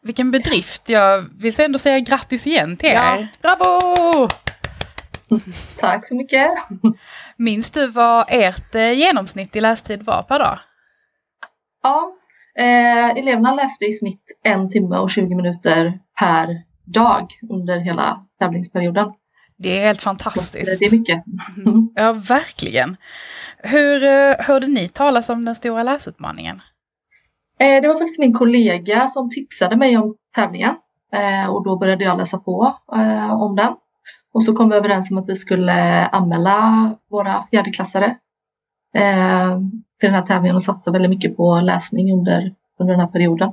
[0.01, 0.89] Vilken bedrift!
[0.89, 2.93] Jag vill ändå säga grattis igen till er.
[2.93, 3.27] Ja.
[3.41, 4.29] Bravo!
[5.77, 6.51] Tack så mycket!
[7.37, 10.59] Minns du vad ert eh, genomsnitt i lästid var per dag?
[11.83, 12.17] Ja,
[12.57, 19.13] eh, eleverna läste i snitt en timme och 20 minuter per dag under hela tävlingsperioden.
[19.57, 20.79] Det är helt fantastiskt.
[20.79, 21.23] Det är mycket.
[21.65, 21.89] Mm.
[21.95, 22.97] Ja, verkligen.
[23.57, 26.61] Hur eh, hörde ni talas om den stora läsutmaningen?
[27.59, 30.75] Eh, det var faktiskt min kollega som tipsade mig om tävlingen
[31.13, 33.73] eh, och då började jag läsa på eh, om den.
[34.33, 38.17] Och så kom vi överens om att vi skulle anmäla våra fjärdeklassare
[39.99, 43.51] till den här tävlingen och satsa väldigt mycket på läsning under, under den här perioden.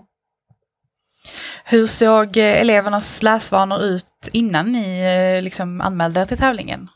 [1.65, 6.89] Hur såg elevernas läsvanor ut innan ni liksom anmälde er till tävlingen?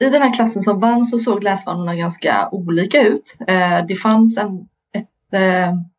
[0.00, 3.36] I den här klassen som vann så såg läsvanorna ganska olika ut.
[3.88, 5.40] Det fanns en, ett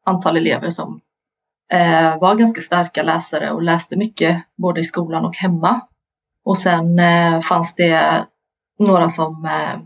[0.05, 1.01] antal elever som
[1.71, 5.81] eh, var ganska starka läsare och läste mycket både i skolan och hemma.
[6.43, 8.25] Och sen eh, fanns det
[8.79, 9.79] några som, eh,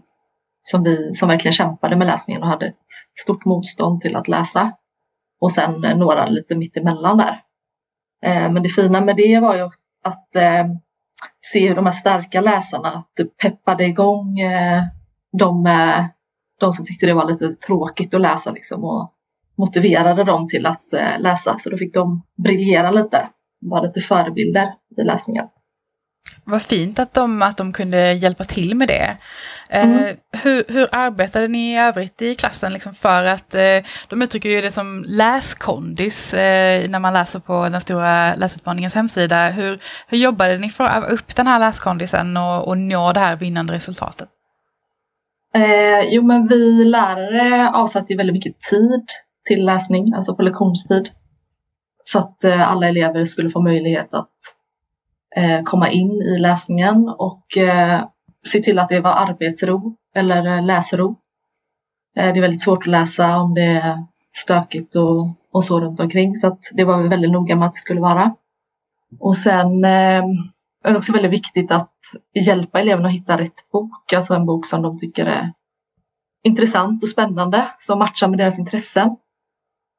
[0.63, 2.76] som, vi, som verkligen kämpade med läsningen och hade ett
[3.24, 4.71] stort motstånd till att läsa.
[5.41, 7.41] Och sen eh, några lite mittemellan där.
[8.26, 9.69] Eh, men det fina med det var ju
[10.04, 10.65] att eh,
[11.41, 14.38] se hur de här starka läsarna typ peppade igång
[15.32, 15.63] de,
[16.60, 19.13] de som tyckte det var lite tråkigt att läsa liksom och
[19.58, 20.86] motiverade dem till att
[21.19, 21.60] läsa.
[21.60, 23.30] Så då fick de briljera lite,
[23.62, 25.47] vara lite förebilder i läsningen.
[26.43, 29.17] Vad fint att de, att de kunde hjälpa till med det.
[29.69, 30.05] Eh, mm.
[30.05, 33.77] Eh, hur, hur arbetade ni i övrigt i klassen liksom för att, eh,
[34.10, 39.49] de uttrycker ju det som läskondis eh, när man läser på den stora läsutmaningens hemsida.
[39.49, 43.19] Hur, hur jobbade ni för att öva upp den här läskondisen och, och nå det
[43.19, 44.29] här vinnande resultatet?
[45.53, 49.05] Eh, jo men vi lärare avsatte ju väldigt mycket tid
[49.47, 51.10] till läsning, alltså på lektionstid.
[52.03, 54.29] Så att eh, alla elever skulle få möjlighet att
[55.36, 58.06] Eh, komma in i läsningen och eh,
[58.48, 61.15] se till att det var arbetsro eller eh, läsro.
[62.15, 63.98] Det är väldigt svårt att läsa om det är
[64.36, 67.74] stökigt och, och så runt omkring så att det var vi väldigt noga med att
[67.74, 68.36] det skulle vara.
[69.20, 70.24] Och sen eh,
[70.84, 71.91] är det också väldigt viktigt att
[72.34, 75.54] hjälpa eleverna att hitta rätt bok, alltså en bok som de tycker är
[76.44, 79.17] intressant och spännande, som matchar med deras intressen.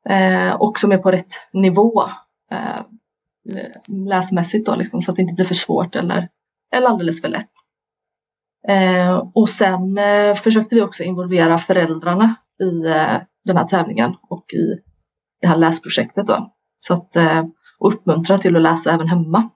[0.09, 2.03] Eh, och som är på rätt nivå
[2.51, 2.81] eh,
[3.51, 6.29] Eh, läsmässigt då, liksom, så att det inte blir för svårt eller,
[6.75, 7.51] eller alldeles för lätt.
[8.69, 14.45] Eh, och sen eh, försökte vi också involvera föräldrarna i eh, den här tävlingen och
[14.53, 14.81] i
[15.41, 16.27] det här läsprojektet.
[16.27, 16.53] Då.
[16.79, 17.45] Så att, eh,
[17.79, 19.51] och uppmuntra till att läsa även hemma.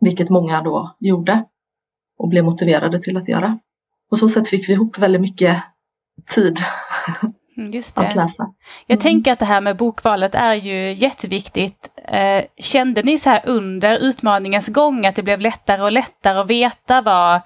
[0.00, 1.44] Vilket många då gjorde
[2.18, 3.58] och blev motiverade till att göra.
[4.10, 5.62] På så sätt fick vi ihop väldigt mycket
[6.34, 6.58] tid
[7.72, 8.08] Just det.
[8.08, 8.42] att läsa.
[8.86, 9.02] Jag Mm.
[9.02, 11.90] tänker att det här med bokvalet är ju jätteviktigt.
[12.08, 16.50] Eh, kände ni så här under utmaningens gång att det blev lättare och lättare att
[16.50, 17.40] veta vad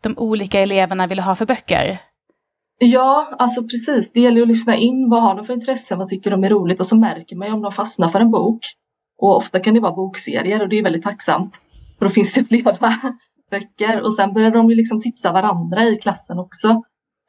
[0.00, 1.98] de olika eleverna ville ha för böcker?
[2.78, 4.12] Ja, alltså precis.
[4.12, 5.10] Det gäller att lyssna in.
[5.10, 5.98] Vad har de för intressen?
[5.98, 6.80] Vad tycker de är roligt?
[6.80, 8.60] Och så märker man ju om de fastnar för en bok.
[9.18, 11.54] Och ofta kan det vara bokserier och det är väldigt tacksamt.
[11.98, 12.76] För då finns det flera
[13.50, 14.00] böcker.
[14.00, 16.82] Och sen börjar de ju liksom tipsa varandra i klassen också.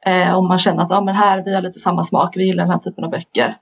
[0.06, 2.64] Eh, om man känner att ah, men här, vi har lite samma smak, vi gillar
[2.64, 3.56] den här typen av böcker.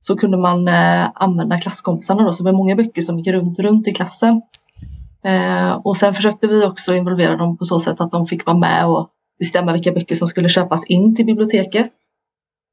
[0.00, 3.58] Så kunde man eh, använda klasskompisarna då, så det var många böcker som gick runt,
[3.58, 4.42] runt i klassen.
[5.24, 8.56] Eh, och sen försökte vi också involvera dem på så sätt att de fick vara
[8.56, 11.90] med och bestämma vilka böcker som skulle köpas in till biblioteket.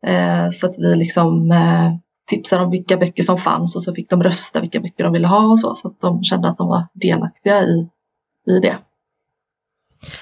[0.05, 1.93] Eh, så att vi liksom eh,
[2.29, 5.27] tipsade om vilka böcker som fanns och så fick de rösta vilka böcker de ville
[5.27, 7.87] ha och så, så att de kände att de var delaktiga i,
[8.47, 8.77] i det.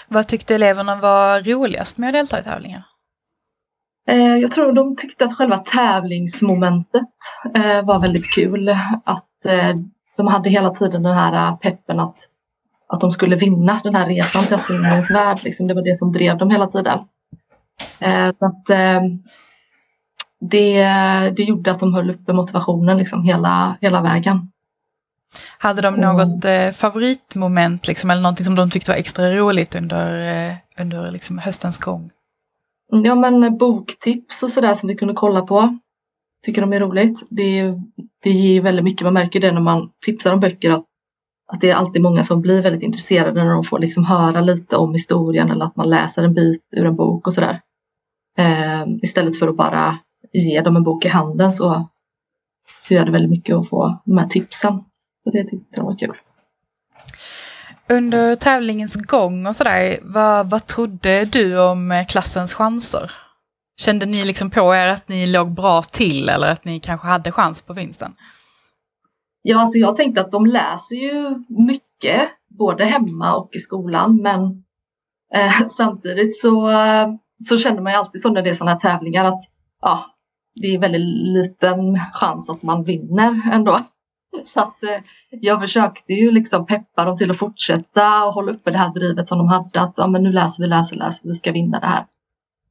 [0.08, 2.82] Vad tyckte eleverna var roligast med att delta i tävlingen?
[4.08, 7.10] Eh, jag tror de tyckte att själva tävlingsmomentet
[7.56, 8.70] eh, var väldigt kul.
[9.04, 9.76] Att eh,
[10.18, 12.18] de hade hela tiden den här peppen att,
[12.88, 14.82] att de skulle vinna den här resan till Astrid
[15.14, 15.40] värld.
[15.44, 15.68] Liksom.
[15.68, 17.00] Det var det som drev dem hela tiden.
[18.40, 18.66] Att,
[20.40, 20.84] det,
[21.36, 24.51] det gjorde att de höll uppe motivationen liksom hela, hela vägen.
[25.58, 30.38] Hade de något eh, favoritmoment liksom, eller någonting som de tyckte var extra roligt under,
[30.50, 32.10] eh, under liksom, höstens gång?
[32.92, 35.78] Ja men boktips och sådär som vi kunde kolla på.
[36.46, 37.28] Tycker de är roligt.
[37.30, 37.74] Det,
[38.24, 39.04] det ger väldigt mycket.
[39.06, 40.86] Man märker det när man tipsar om böcker att,
[41.54, 44.76] att det är alltid många som blir väldigt intresserade när de får liksom höra lite
[44.76, 47.62] om historien eller att man läser en bit ur en bok och sådär.
[48.38, 50.00] Eh, istället för att bara
[50.34, 51.90] ge dem en bok i handen så,
[52.80, 54.84] så gör det väldigt mycket att få de här tipsen.
[55.24, 56.18] Så det tyckte de var kul.
[57.90, 63.12] Under tävlingens gång och sådär, vad, vad trodde du om eh, klassens chanser?
[63.80, 67.32] Kände ni liksom på er att ni låg bra till eller att ni kanske hade
[67.32, 68.14] chans på vinsten?
[69.42, 72.30] Ja, alltså jag tänkte att de läser ju mycket,
[72.60, 74.64] både hemma och i skolan, men
[75.34, 77.08] eh, samtidigt så, eh,
[77.50, 79.42] så känner man ju alltid så när det är sådana här tävlingar att
[79.82, 80.06] ja,
[80.62, 81.02] det är väldigt
[81.34, 83.80] liten chans att man vinner ändå.
[84.44, 88.72] Så att eh, jag försökte ju liksom peppa dem till att fortsätta och hålla uppe
[88.72, 91.36] det här drivet som de hade att ja, men nu läser vi, läser, läser, vi
[91.36, 92.06] ska vinna det här.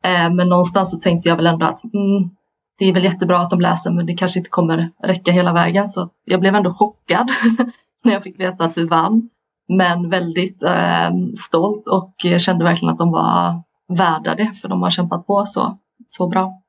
[0.04, 2.30] Eh, men någonstans så tänkte jag väl ändå att mm,
[2.78, 5.88] det är väl jättebra att de läser men det kanske inte kommer räcka hela vägen.
[5.88, 7.30] Så jag blev ändå chockad
[8.04, 9.28] när jag fick veta att vi vann.
[9.68, 14.82] Men väldigt eh, stolt och eh, kände verkligen att de var värda det för de
[14.82, 16.59] har kämpat på så, så bra.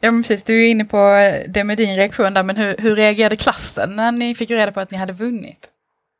[0.00, 2.76] Ja men precis, du är inne på eh, det med din reaktion där, men hur,
[2.78, 5.68] hur reagerade klassen när ni fick reda på att ni hade vunnit?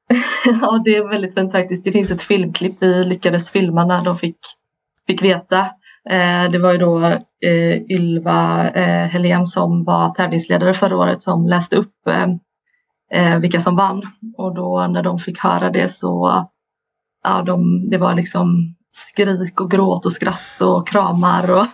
[0.61, 1.85] Ja, det är väldigt fint faktiskt.
[1.85, 4.37] Det finns ett filmklipp vi lyckades filma när de fick,
[5.07, 5.61] fick veta.
[6.11, 7.05] Eh, det var ju då
[7.47, 12.27] eh, Ylva eh, Helén som var tävlingsledare förra året som läste upp eh,
[13.13, 14.03] eh, vilka som vann.
[14.37, 16.47] Och då när de fick höra det så
[17.25, 21.51] ja, de, det var liksom skrik och gråt och skratt och kramar.
[21.51, 21.67] Och,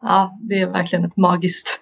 [0.00, 1.80] ja, det är verkligen ett magiskt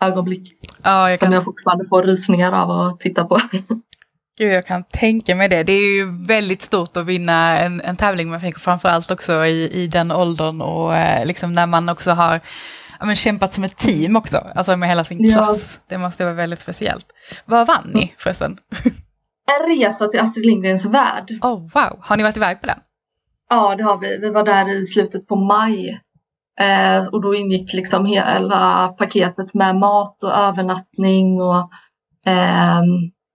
[0.00, 0.52] ögonblick
[0.82, 3.40] Ja, jag som kan, jag fortfarande får rysningar av att titta på.
[4.38, 5.62] gud, jag kan tänka mig det.
[5.62, 9.82] Det är ju väldigt stort att vinna en, en tävling med flickor, framförallt också i,
[9.82, 12.40] i den åldern och eh, liksom när man också har
[13.00, 15.34] ja, men kämpat som ett team också, alltså med hela sin Ja.
[15.34, 15.80] klass.
[15.88, 17.06] Det måste vara väldigt speciellt.
[17.44, 18.56] Vad vann ni förresten?
[19.46, 21.38] En resa till Astrid Lindgrens värld.
[21.42, 22.78] Oh wow, har ni varit iväg på den?
[23.50, 24.18] Ja, det har vi.
[24.18, 26.00] Vi var där i slutet på maj.
[26.60, 31.70] Eh, och då ingick liksom hela paketet med mat och övernattning och
[32.26, 32.82] eh,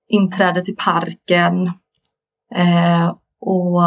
[0.07, 1.71] inträde till parken.
[2.55, 3.81] Eh, och,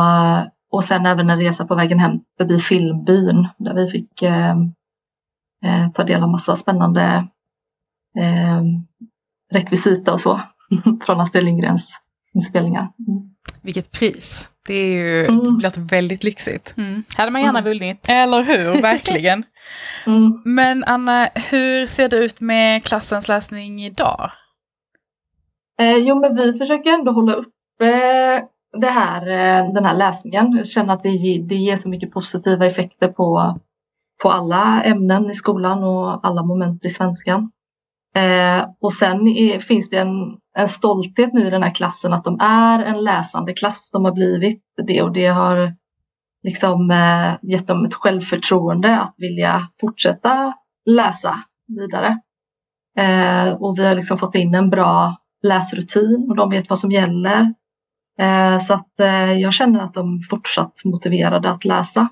[0.71, 4.55] och sen även en resa på vägen hem förbi filmbyn där vi fick eh,
[5.65, 7.29] eh, ta del av massa spännande
[8.19, 8.63] eh,
[9.53, 10.41] rekvisita och så
[11.07, 12.01] från Astrid Lindgrens
[12.35, 12.93] inspelningar.
[13.09, 13.30] Mm.
[13.63, 14.49] Vilket pris.
[14.67, 15.59] Det är ju Mm.
[15.63, 16.75] låter väldigt lyxigt.
[16.77, 17.05] Mm.
[17.17, 17.71] Hade man gärna Mm.
[17.73, 18.07] vunnit.
[18.09, 19.45] Eller hur, verkligen.
[20.07, 20.43] Mm.
[20.45, 24.31] Men Anna, hur ser det ut med klassens läsning idag?
[25.81, 27.51] Eh, jo, men vi försöker ändå hålla uppe
[28.81, 30.53] det här, eh, den här läsningen.
[30.57, 33.59] Jag känner att det, det ger så mycket positiva effekter på,
[34.23, 37.51] på alla ämnen i skolan och alla moment i svenskan.
[38.17, 42.25] Eh, och sen är, finns det en, en stolthet nu i den här klassen att
[42.25, 43.91] de är en läsande klass.
[43.93, 45.75] De har blivit det och det har
[46.43, 50.55] liksom eh, gett dem ett självförtroende att vilja fortsätta
[50.87, 51.35] läsa
[51.67, 52.19] vidare.
[52.99, 56.91] Eh, och vi har liksom fått in en bra läsrutin och de vet vad som
[56.91, 57.55] gäller.
[58.21, 62.09] Eh, så att eh, jag känner att de fortsatt motiverade att läsa.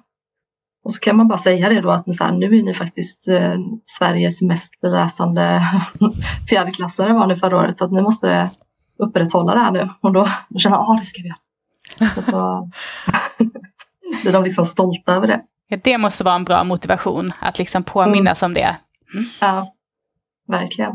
[0.89, 3.29] Och så kan man bara säga det då att så här, nu är ni faktiskt
[3.29, 5.63] eh, Sveriges mest läsande
[6.49, 8.51] fjärdeklassare var ni förra året så att ni måste
[8.99, 9.89] upprätthålla det här nu.
[10.01, 12.11] Och då, då känner jag, ja det ska vi göra.
[12.15, 12.71] Så då
[14.23, 15.41] blir de liksom stolta över det.
[15.69, 18.77] Ja, det måste vara en bra motivation att liksom påminnas om det.
[19.41, 19.75] Ja,
[20.47, 20.93] verkligen.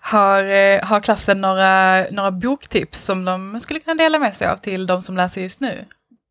[0.00, 4.56] Har, eh, har klassen några, några boktips som de skulle kunna dela med sig av
[4.56, 5.84] till de som läser just nu?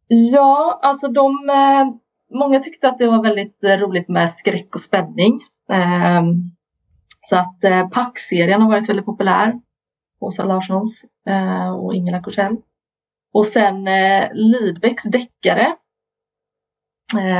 [0.07, 4.81] Ja, alltså de, eh, många tyckte att det var väldigt eh, roligt med skräck och
[4.81, 5.41] spänning.
[5.69, 6.51] Ehm,
[7.29, 9.53] så att eh, Pack-serien har varit väldigt populär.
[10.19, 12.55] Åsa Larssons eh, och Ingela Korsell.
[13.33, 15.75] Och sen eh, Lidbecks deckare.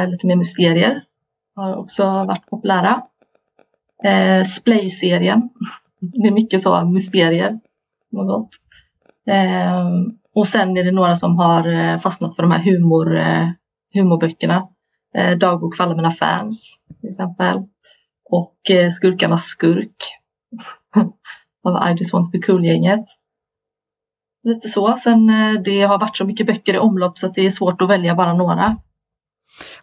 [0.08, 1.04] Lite mer mysterier.
[1.56, 3.02] Har också varit populära.
[4.46, 5.50] Splay-serien.
[6.00, 7.60] Det är mycket så mysterier
[8.12, 8.50] Något.
[9.28, 13.20] Ehm, och sen är det några som har fastnat för de här humor,
[13.94, 14.68] humorböckerna.
[15.18, 17.58] Eh, Dagbok för alla mina fans till exempel.
[18.30, 19.96] Och eh, Skurkarnas skurk.
[21.68, 23.06] Av I just want to be cool-gänget.
[24.44, 24.98] Lite så.
[24.98, 27.82] Sen eh, det har varit så mycket böcker i omlopp så att det är svårt
[27.82, 28.78] att välja bara några.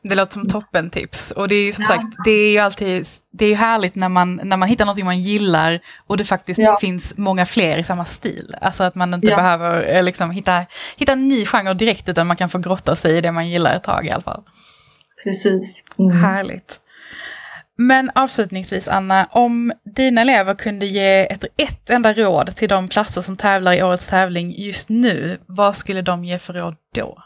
[0.02, 1.30] Det låter som toppentips.
[1.30, 1.94] Och det är ju som Ja.
[1.94, 5.04] sagt, det är ju alltid, det är ju härligt när man, när man hittar någonting
[5.04, 6.78] man gillar och det faktiskt Ja.
[6.80, 8.54] finns många fler i samma stil.
[8.60, 9.36] Alltså att man inte Ja.
[9.36, 10.64] behöver eh, liksom, hitta,
[10.96, 13.74] hitta en ny genre direkt utan man kan få grotta sig i det man gillar
[13.76, 14.42] ett tag i alla fall.
[15.24, 15.84] Precis.
[15.98, 16.12] Mm.
[16.12, 16.80] Härligt.
[17.78, 23.20] Men avslutningsvis Anna, om dina elever kunde ge ett, ett enda råd till de klasser
[23.20, 27.18] som tävlar i årets tävling just nu, vad skulle de ge för råd då?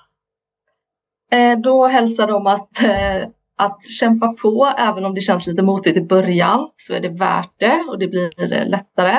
[1.33, 3.29] Eh, då hälsar de att, eh,
[3.59, 7.53] att kämpa på även om det känns lite motigt i början så är det värt
[7.59, 9.17] det och det blir lättare.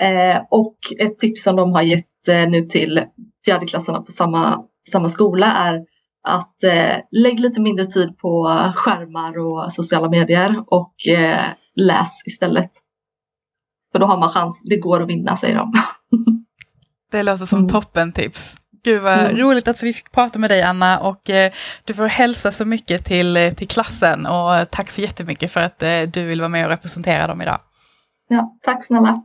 [0.00, 3.04] Eh, och ett tips som de har gett eh, nu till
[3.44, 5.84] fjärdeklasserna på samma, samma skola är
[6.22, 8.44] att eh, lägg lite mindre tid på
[8.76, 11.44] skärmar och sociala medier och eh,
[11.76, 12.70] läs istället.
[13.92, 15.72] För då har man chans, det går att vinna säger de.
[17.12, 17.68] Det låter som Mm.
[17.70, 18.56] toppentips.
[18.84, 19.36] Gud vad Mm.
[19.36, 21.52] roligt att vi fick prata med dig Anna och eh,
[21.84, 25.82] du får hälsa så mycket till, eh, till klassen och tack så jättemycket för att
[25.82, 27.60] eh, du vill vara med och representera dem idag.
[28.28, 29.22] Ja, tack snälla.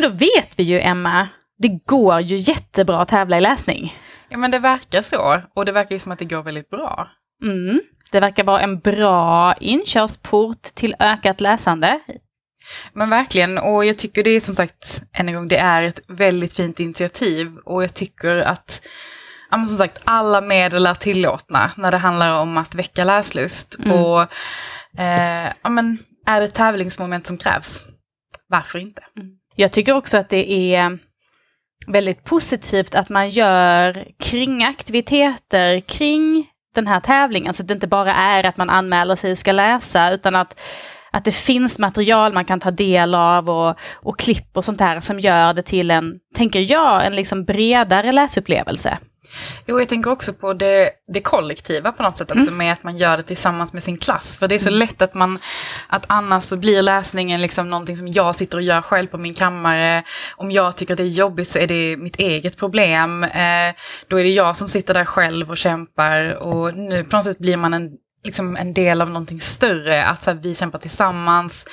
[0.00, 3.94] Men då vet vi ju Emma, det går ju jättebra att tävla i läsning.
[4.28, 7.08] Ja men det verkar så och det verkar ju som att det går väldigt bra.
[7.42, 7.80] Mm.
[8.12, 12.00] Det verkar vara en bra inkörsport till ökat läsande.
[12.92, 16.00] Men verkligen, och jag tycker det är som sagt, än en gång, det är ett
[16.08, 18.88] väldigt fint initiativ och jag tycker att
[19.50, 23.76] Ja, som sagt, alla medel är tillåtna när det handlar om att väcka läslust.
[23.78, 23.92] Mm.
[23.92, 24.22] Och
[25.00, 27.82] eh, ja, men, är det tävlingsmoment som krävs,
[28.48, 29.02] varför inte?
[29.60, 30.98] Jag tycker också att det är
[31.86, 37.54] väldigt positivt att man gör kringaktiviteter kring den här tävlingen.
[37.54, 40.60] Så att det inte bara är att man anmäler sig och ska läsa utan att,
[41.10, 45.00] att det finns material man kan ta del av och, och klipp och sånt där
[45.00, 48.98] som gör det till en, tänker jag, en liksom bredare läsupplevelse.
[49.66, 52.96] Jo, jag tänker också på det, det kollektiva på något sätt också, med att man
[52.96, 54.38] gör det tillsammans med sin klass.
[54.38, 55.38] För det är så lätt att man,
[55.86, 59.34] att annars så blir läsningen liksom någonting som jag sitter och gör själv på min
[59.34, 60.04] kammare.
[60.36, 63.24] Om jag tycker att det är jobbigt så är det mitt eget problem.
[63.24, 63.74] Eh,
[64.08, 66.34] då är det jag som sitter där själv och kämpar.
[66.34, 67.90] Och nu på något sätt blir man en,
[68.24, 71.66] liksom en del av någonting större, att så här, vi kämpar tillsammans.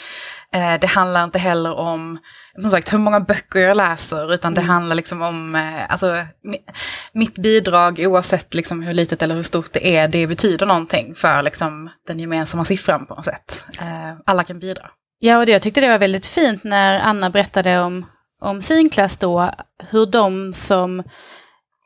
[0.53, 2.19] Eh, det handlar inte heller om
[2.61, 6.69] som sagt, hur många böcker jag läser, utan det handlar liksom om, eh, alltså, mi-
[7.13, 11.41] mitt bidrag, oavsett liksom hur litet eller hur stort det är, det betyder någonting för
[11.43, 13.63] liksom, den gemensamma siffran på något sätt.
[13.79, 14.89] Eh, alla kan bidra.
[15.19, 18.05] Ja, och det, jag tyckte det var väldigt fint när Anna berättade om,
[18.41, 19.51] om sin klass då,
[19.89, 21.03] hur de som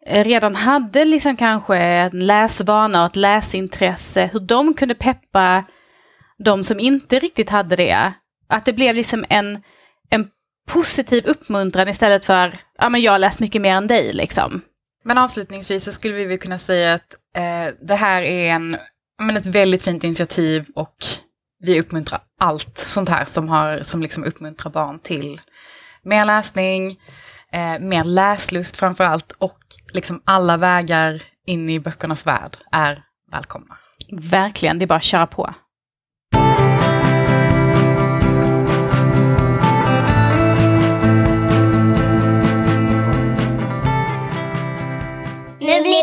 [0.07, 5.63] eh, redan hade liksom kanske en läsvana och ett läsintresse, hur de kunde peppa
[6.43, 8.13] de som inte riktigt hade det.
[8.49, 9.63] Att det blev liksom en
[10.73, 14.61] positiv uppmuntran istället för, ja men jag har läst mycket mer än dig liksom.
[15.03, 18.77] Men avslutningsvis så skulle vi väl kunna säga att eh, det här är en,
[19.21, 20.95] men ett väldigt fint initiativ och
[21.63, 25.41] vi uppmuntrar allt sånt här som, har, som liksom uppmuntrar barn till
[26.03, 26.99] mer läsning,
[27.53, 29.59] eh, mer läslust framför allt och
[29.93, 33.77] liksom alla vägar in i böckernas värld är välkomna.
[34.11, 35.53] Verkligen, det är bara att köra på.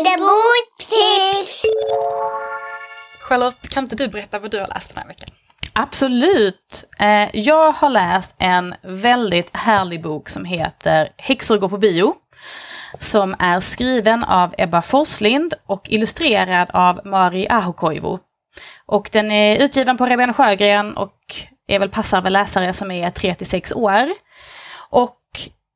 [0.03, 1.61] Boktips!
[3.21, 5.29] Charlotte, kan inte du berätta vad du har läst den här veckan?
[5.73, 6.85] Absolut.
[6.99, 12.15] Eh, jag har läst en väldigt härlig bok som heter Häxor går på bio.
[12.99, 18.17] Som är skriven av Ebba Forslind och illustrerad av Mari Ahokoivu.
[18.85, 21.15] Och den är utgiven på Rebén Sjögren och
[21.67, 24.09] är väl passar för läsare som är 3 6 år.
[24.89, 25.18] Och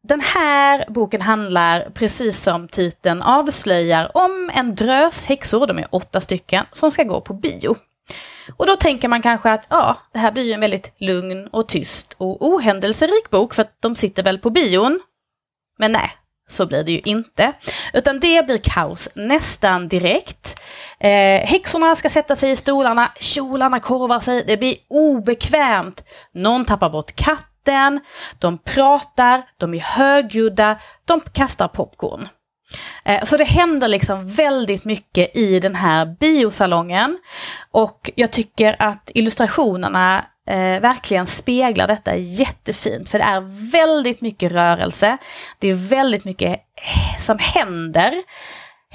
[0.07, 6.21] den här boken handlar, precis som titeln avslöjar, om en drös häxor, de är åtta
[6.21, 7.75] stycken, som ska gå på bio.
[8.57, 11.67] Och då tänker man kanske att ja, det här blir ju en väldigt lugn och
[11.67, 14.99] tyst och ohändelserik bok för att de sitter väl på bion.
[15.79, 16.11] Men nej,
[16.47, 17.53] så blir det ju inte.
[17.93, 20.59] Utan det blir kaos nästan direkt.
[20.99, 26.03] Eh, häxorna ska sätta sig i stolarna, kjolarna korvar sig, det blir obekvämt.
[26.33, 27.52] Någon tappar bort katten,
[28.39, 32.27] de pratar, de är högljudda, de kastar popcorn.
[33.05, 37.19] Eh, så det händer liksom väldigt mycket i den här biosalongen.
[37.71, 43.09] Och jag tycker att illustrationerna eh, verkligen speglar detta jättefint.
[43.09, 45.17] För det är väldigt mycket rörelse.
[45.59, 48.13] Det är väldigt mycket eh, som händer.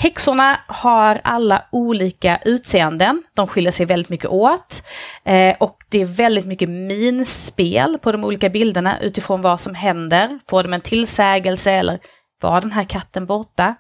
[0.00, 3.22] Häxorna har alla olika utseenden.
[3.34, 4.82] De skiljer sig väldigt mycket åt.
[5.24, 10.38] Eh, och det är väldigt mycket minspel på de olika bilderna utifrån vad som händer.
[10.50, 11.98] Får de en tillsägelse eller
[12.40, 13.74] var den här katten borta?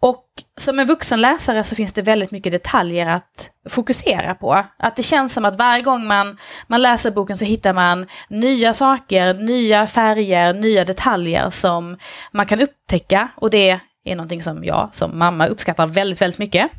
[0.00, 0.24] Och
[0.56, 4.64] som en vuxen läsare så finns det väldigt mycket detaljer att fokusera på.
[4.78, 8.74] Att det känns som att varje gång man, man läser boken så hittar man nya
[8.74, 11.98] saker, nya färger, nya detaljer som
[12.32, 13.28] man kan upptäcka.
[13.36, 16.70] Och det är någonting som jag som mamma uppskattar väldigt, väldigt mycket.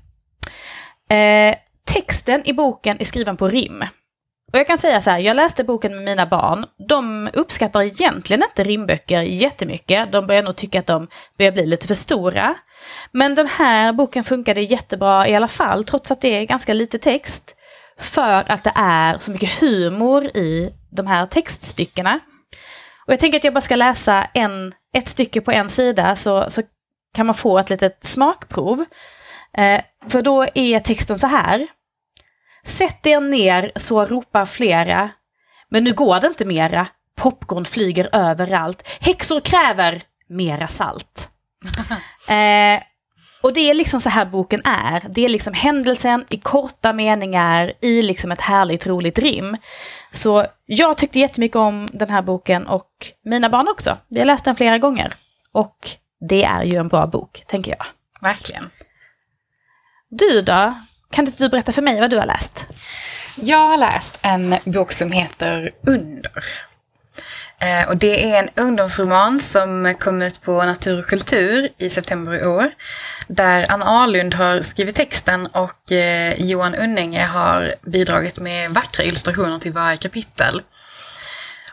[1.09, 1.55] Eh,
[1.85, 3.83] texten i boken är skriven på rim.
[4.53, 6.65] Och jag kan säga så här, jag läste boken med mina barn.
[6.87, 10.11] De uppskattar egentligen inte rimböcker jättemycket.
[10.11, 11.07] De börjar nog tycka att de
[11.37, 12.55] börjar bli lite för stora.
[13.11, 16.97] Men den här boken funkade jättebra i alla fall, trots att det är ganska lite
[16.97, 17.55] text.
[17.99, 22.19] För att det är så mycket humor i de här textstyckena.
[23.07, 26.49] Och jag tänker att jag bara ska läsa en, ett stycke på en sida så,
[26.49, 26.61] så
[27.17, 28.85] kan man få ett litet smakprov.
[29.53, 31.67] Eh, för då är texten så här.
[32.65, 35.09] Sätt er ner så ropar flera.
[35.69, 36.87] Men nu går det inte mera.
[37.15, 38.97] Popcorn flyger överallt.
[39.01, 41.29] Häxor kräver mera salt.
[42.29, 42.83] eh,
[43.43, 45.05] och det är liksom så här boken är.
[45.09, 49.57] Det är liksom händelsen i korta meningar i liksom ett härligt roligt rim.
[50.11, 52.91] Så jag tyckte jättemycket om den här boken och
[53.25, 53.97] mina barn också.
[54.07, 55.15] Vi har läst den flera gånger.
[55.51, 57.85] Och det är ju en bra bok, tänker jag.
[58.21, 58.69] Verkligen.
[60.09, 60.81] Du då?
[61.11, 62.65] Kan inte du berätta för mig vad du har läst?
[63.35, 66.43] Jag har läst en bok som heter Under.
[67.59, 72.43] Eh, och det är en ungdomsroman som kom ut på Natur och kultur i september
[72.43, 72.71] i år.
[73.27, 79.59] Där Anna Arlund har skrivit texten och eh, Johan Unninge har bidragit med vackra illustrationer
[79.59, 80.61] till varje kapitel.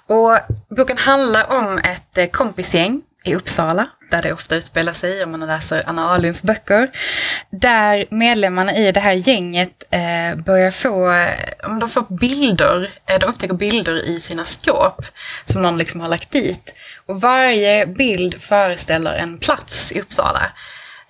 [0.07, 0.39] Och
[0.77, 5.41] boken handlar om ett eh, kompisgäng i Uppsala, där det ofta utspelar sig om man
[5.41, 6.91] läser Anna Alins böcker.
[7.51, 13.19] Där medlemmarna i det här gänget eh, börjar få, eh, om de får bilder, eh,
[13.19, 15.07] de upptäcker bilder i sina skåp
[15.45, 16.75] som någon liksom har lagt dit.
[17.07, 20.53] Och varje bild föreställer en plats i Uppsala.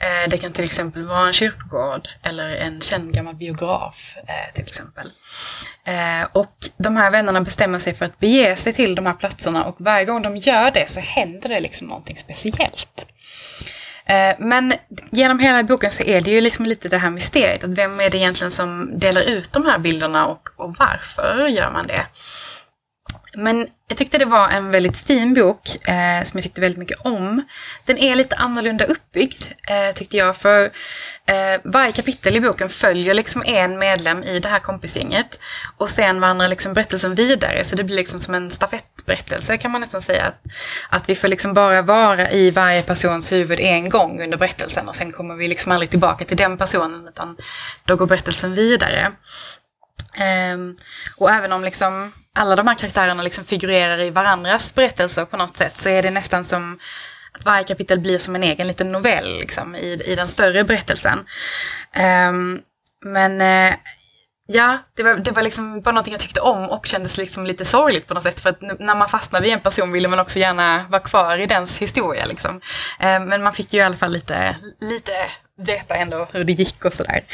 [0.01, 4.65] Eh, det kan till exempel vara en kyrkogård eller en känd gammal biograf eh, till
[4.65, 5.11] exempel.
[5.85, 9.65] Eh, och de här vännerna bestämmer sig för att bege sig till de här platserna
[9.65, 13.07] och varje gång de gör det så händer det liksom någonting speciellt.
[14.39, 14.75] Men
[15.11, 18.11] genom hela boken så är det ju liksom lite det här mysteriet, att vem är
[18.11, 22.07] det egentligen som delar ut de här bilderna och, och varför gör man det?
[23.37, 27.01] Men jag tyckte det var en väldigt fin bok eh, som jag tyckte väldigt mycket
[27.01, 27.45] om.
[27.85, 30.65] Den är lite annorlunda uppbyggd eh, tyckte jag för
[31.27, 35.41] eh, varje kapitel i boken följer liksom en medlem i det här kompisgänget
[35.77, 39.81] och sen vandrar liksom berättelsen vidare så det blir liksom som en stafettberättelse, kan man
[39.81, 40.25] nästan säga.
[40.25, 40.43] Att,
[40.89, 44.97] att vi får liksom bara vara i varje persons huvud en gång under berättelsen och
[44.97, 47.37] sen kommer vi liksom aldrig tillbaka till den personen utan
[47.85, 49.13] då går berättelsen vidare.
[50.17, 50.77] Ehm,
[51.17, 55.57] och även om liksom alla de här karaktärerna liksom figurerar i varandras berättelser på något
[55.57, 56.79] sätt så är det nästan som
[57.33, 61.19] att varje kapitel blir som en egen liten novell liksom, i, i den större berättelsen.
[62.29, 62.61] Um,
[63.05, 63.75] men uh,
[64.47, 67.65] ja, det var, det var liksom bara någonting jag tyckte om och kändes liksom lite
[67.65, 68.41] sorgligt på något sätt.
[68.41, 71.47] För att när man fastnar vid en person ville man också gärna vara kvar i
[71.47, 72.27] dens historia.
[72.27, 72.55] Liksom.
[72.55, 75.13] Um, men man fick ju i alla fall lite, lite
[75.67, 77.25] veta ändå hur det gick och sådär.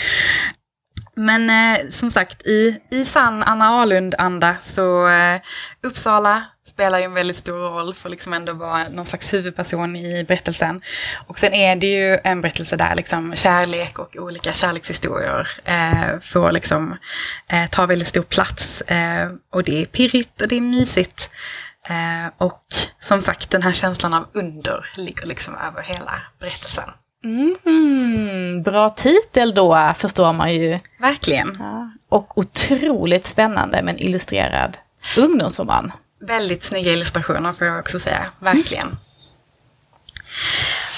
[1.20, 5.40] Men eh, som sagt, i, i sann Anna Ahlund-anda så eh,
[5.82, 10.24] Uppsala spelar ju en väldigt stor roll för liksom ändå vara någon slags huvudperson i
[10.24, 10.82] berättelsen.
[11.26, 16.52] Och sen är det ju en berättelse där liksom kärlek och olika kärlekshistorier eh, får
[16.52, 16.96] liksom
[17.48, 18.80] eh, ta väldigt stor plats.
[18.80, 21.30] Eh, och det är pirrigt och det är mysigt.
[21.88, 22.64] Eh, och
[23.00, 26.90] som sagt, den här känslan av under ligger liksom över hela berättelsen.
[27.24, 30.78] Mm, bra titel då, förstår man ju.
[30.98, 31.56] Verkligen.
[31.58, 31.90] Ja.
[32.08, 34.78] Och otroligt spännande med en illustrerad
[35.18, 35.92] ungdomsroman.
[36.20, 38.96] Väldigt snygga illustrationer får jag också säga, verkligen.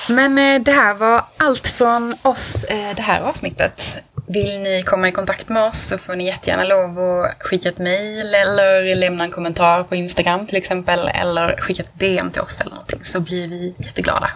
[0.09, 3.99] Men eh, det här var allt från oss eh, det här avsnittet.
[4.27, 7.79] Vill ni komma i kontakt med oss så får ni jättegärna lov att skicka ett
[7.79, 12.61] mejl eller lämna en kommentar på Instagram till exempel eller skicka ett DM till oss
[12.61, 14.31] eller någonting så blir vi jätteglada.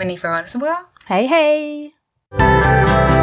[0.00, 0.56] Winifred Wallace
[1.06, 3.19] Hey, hey.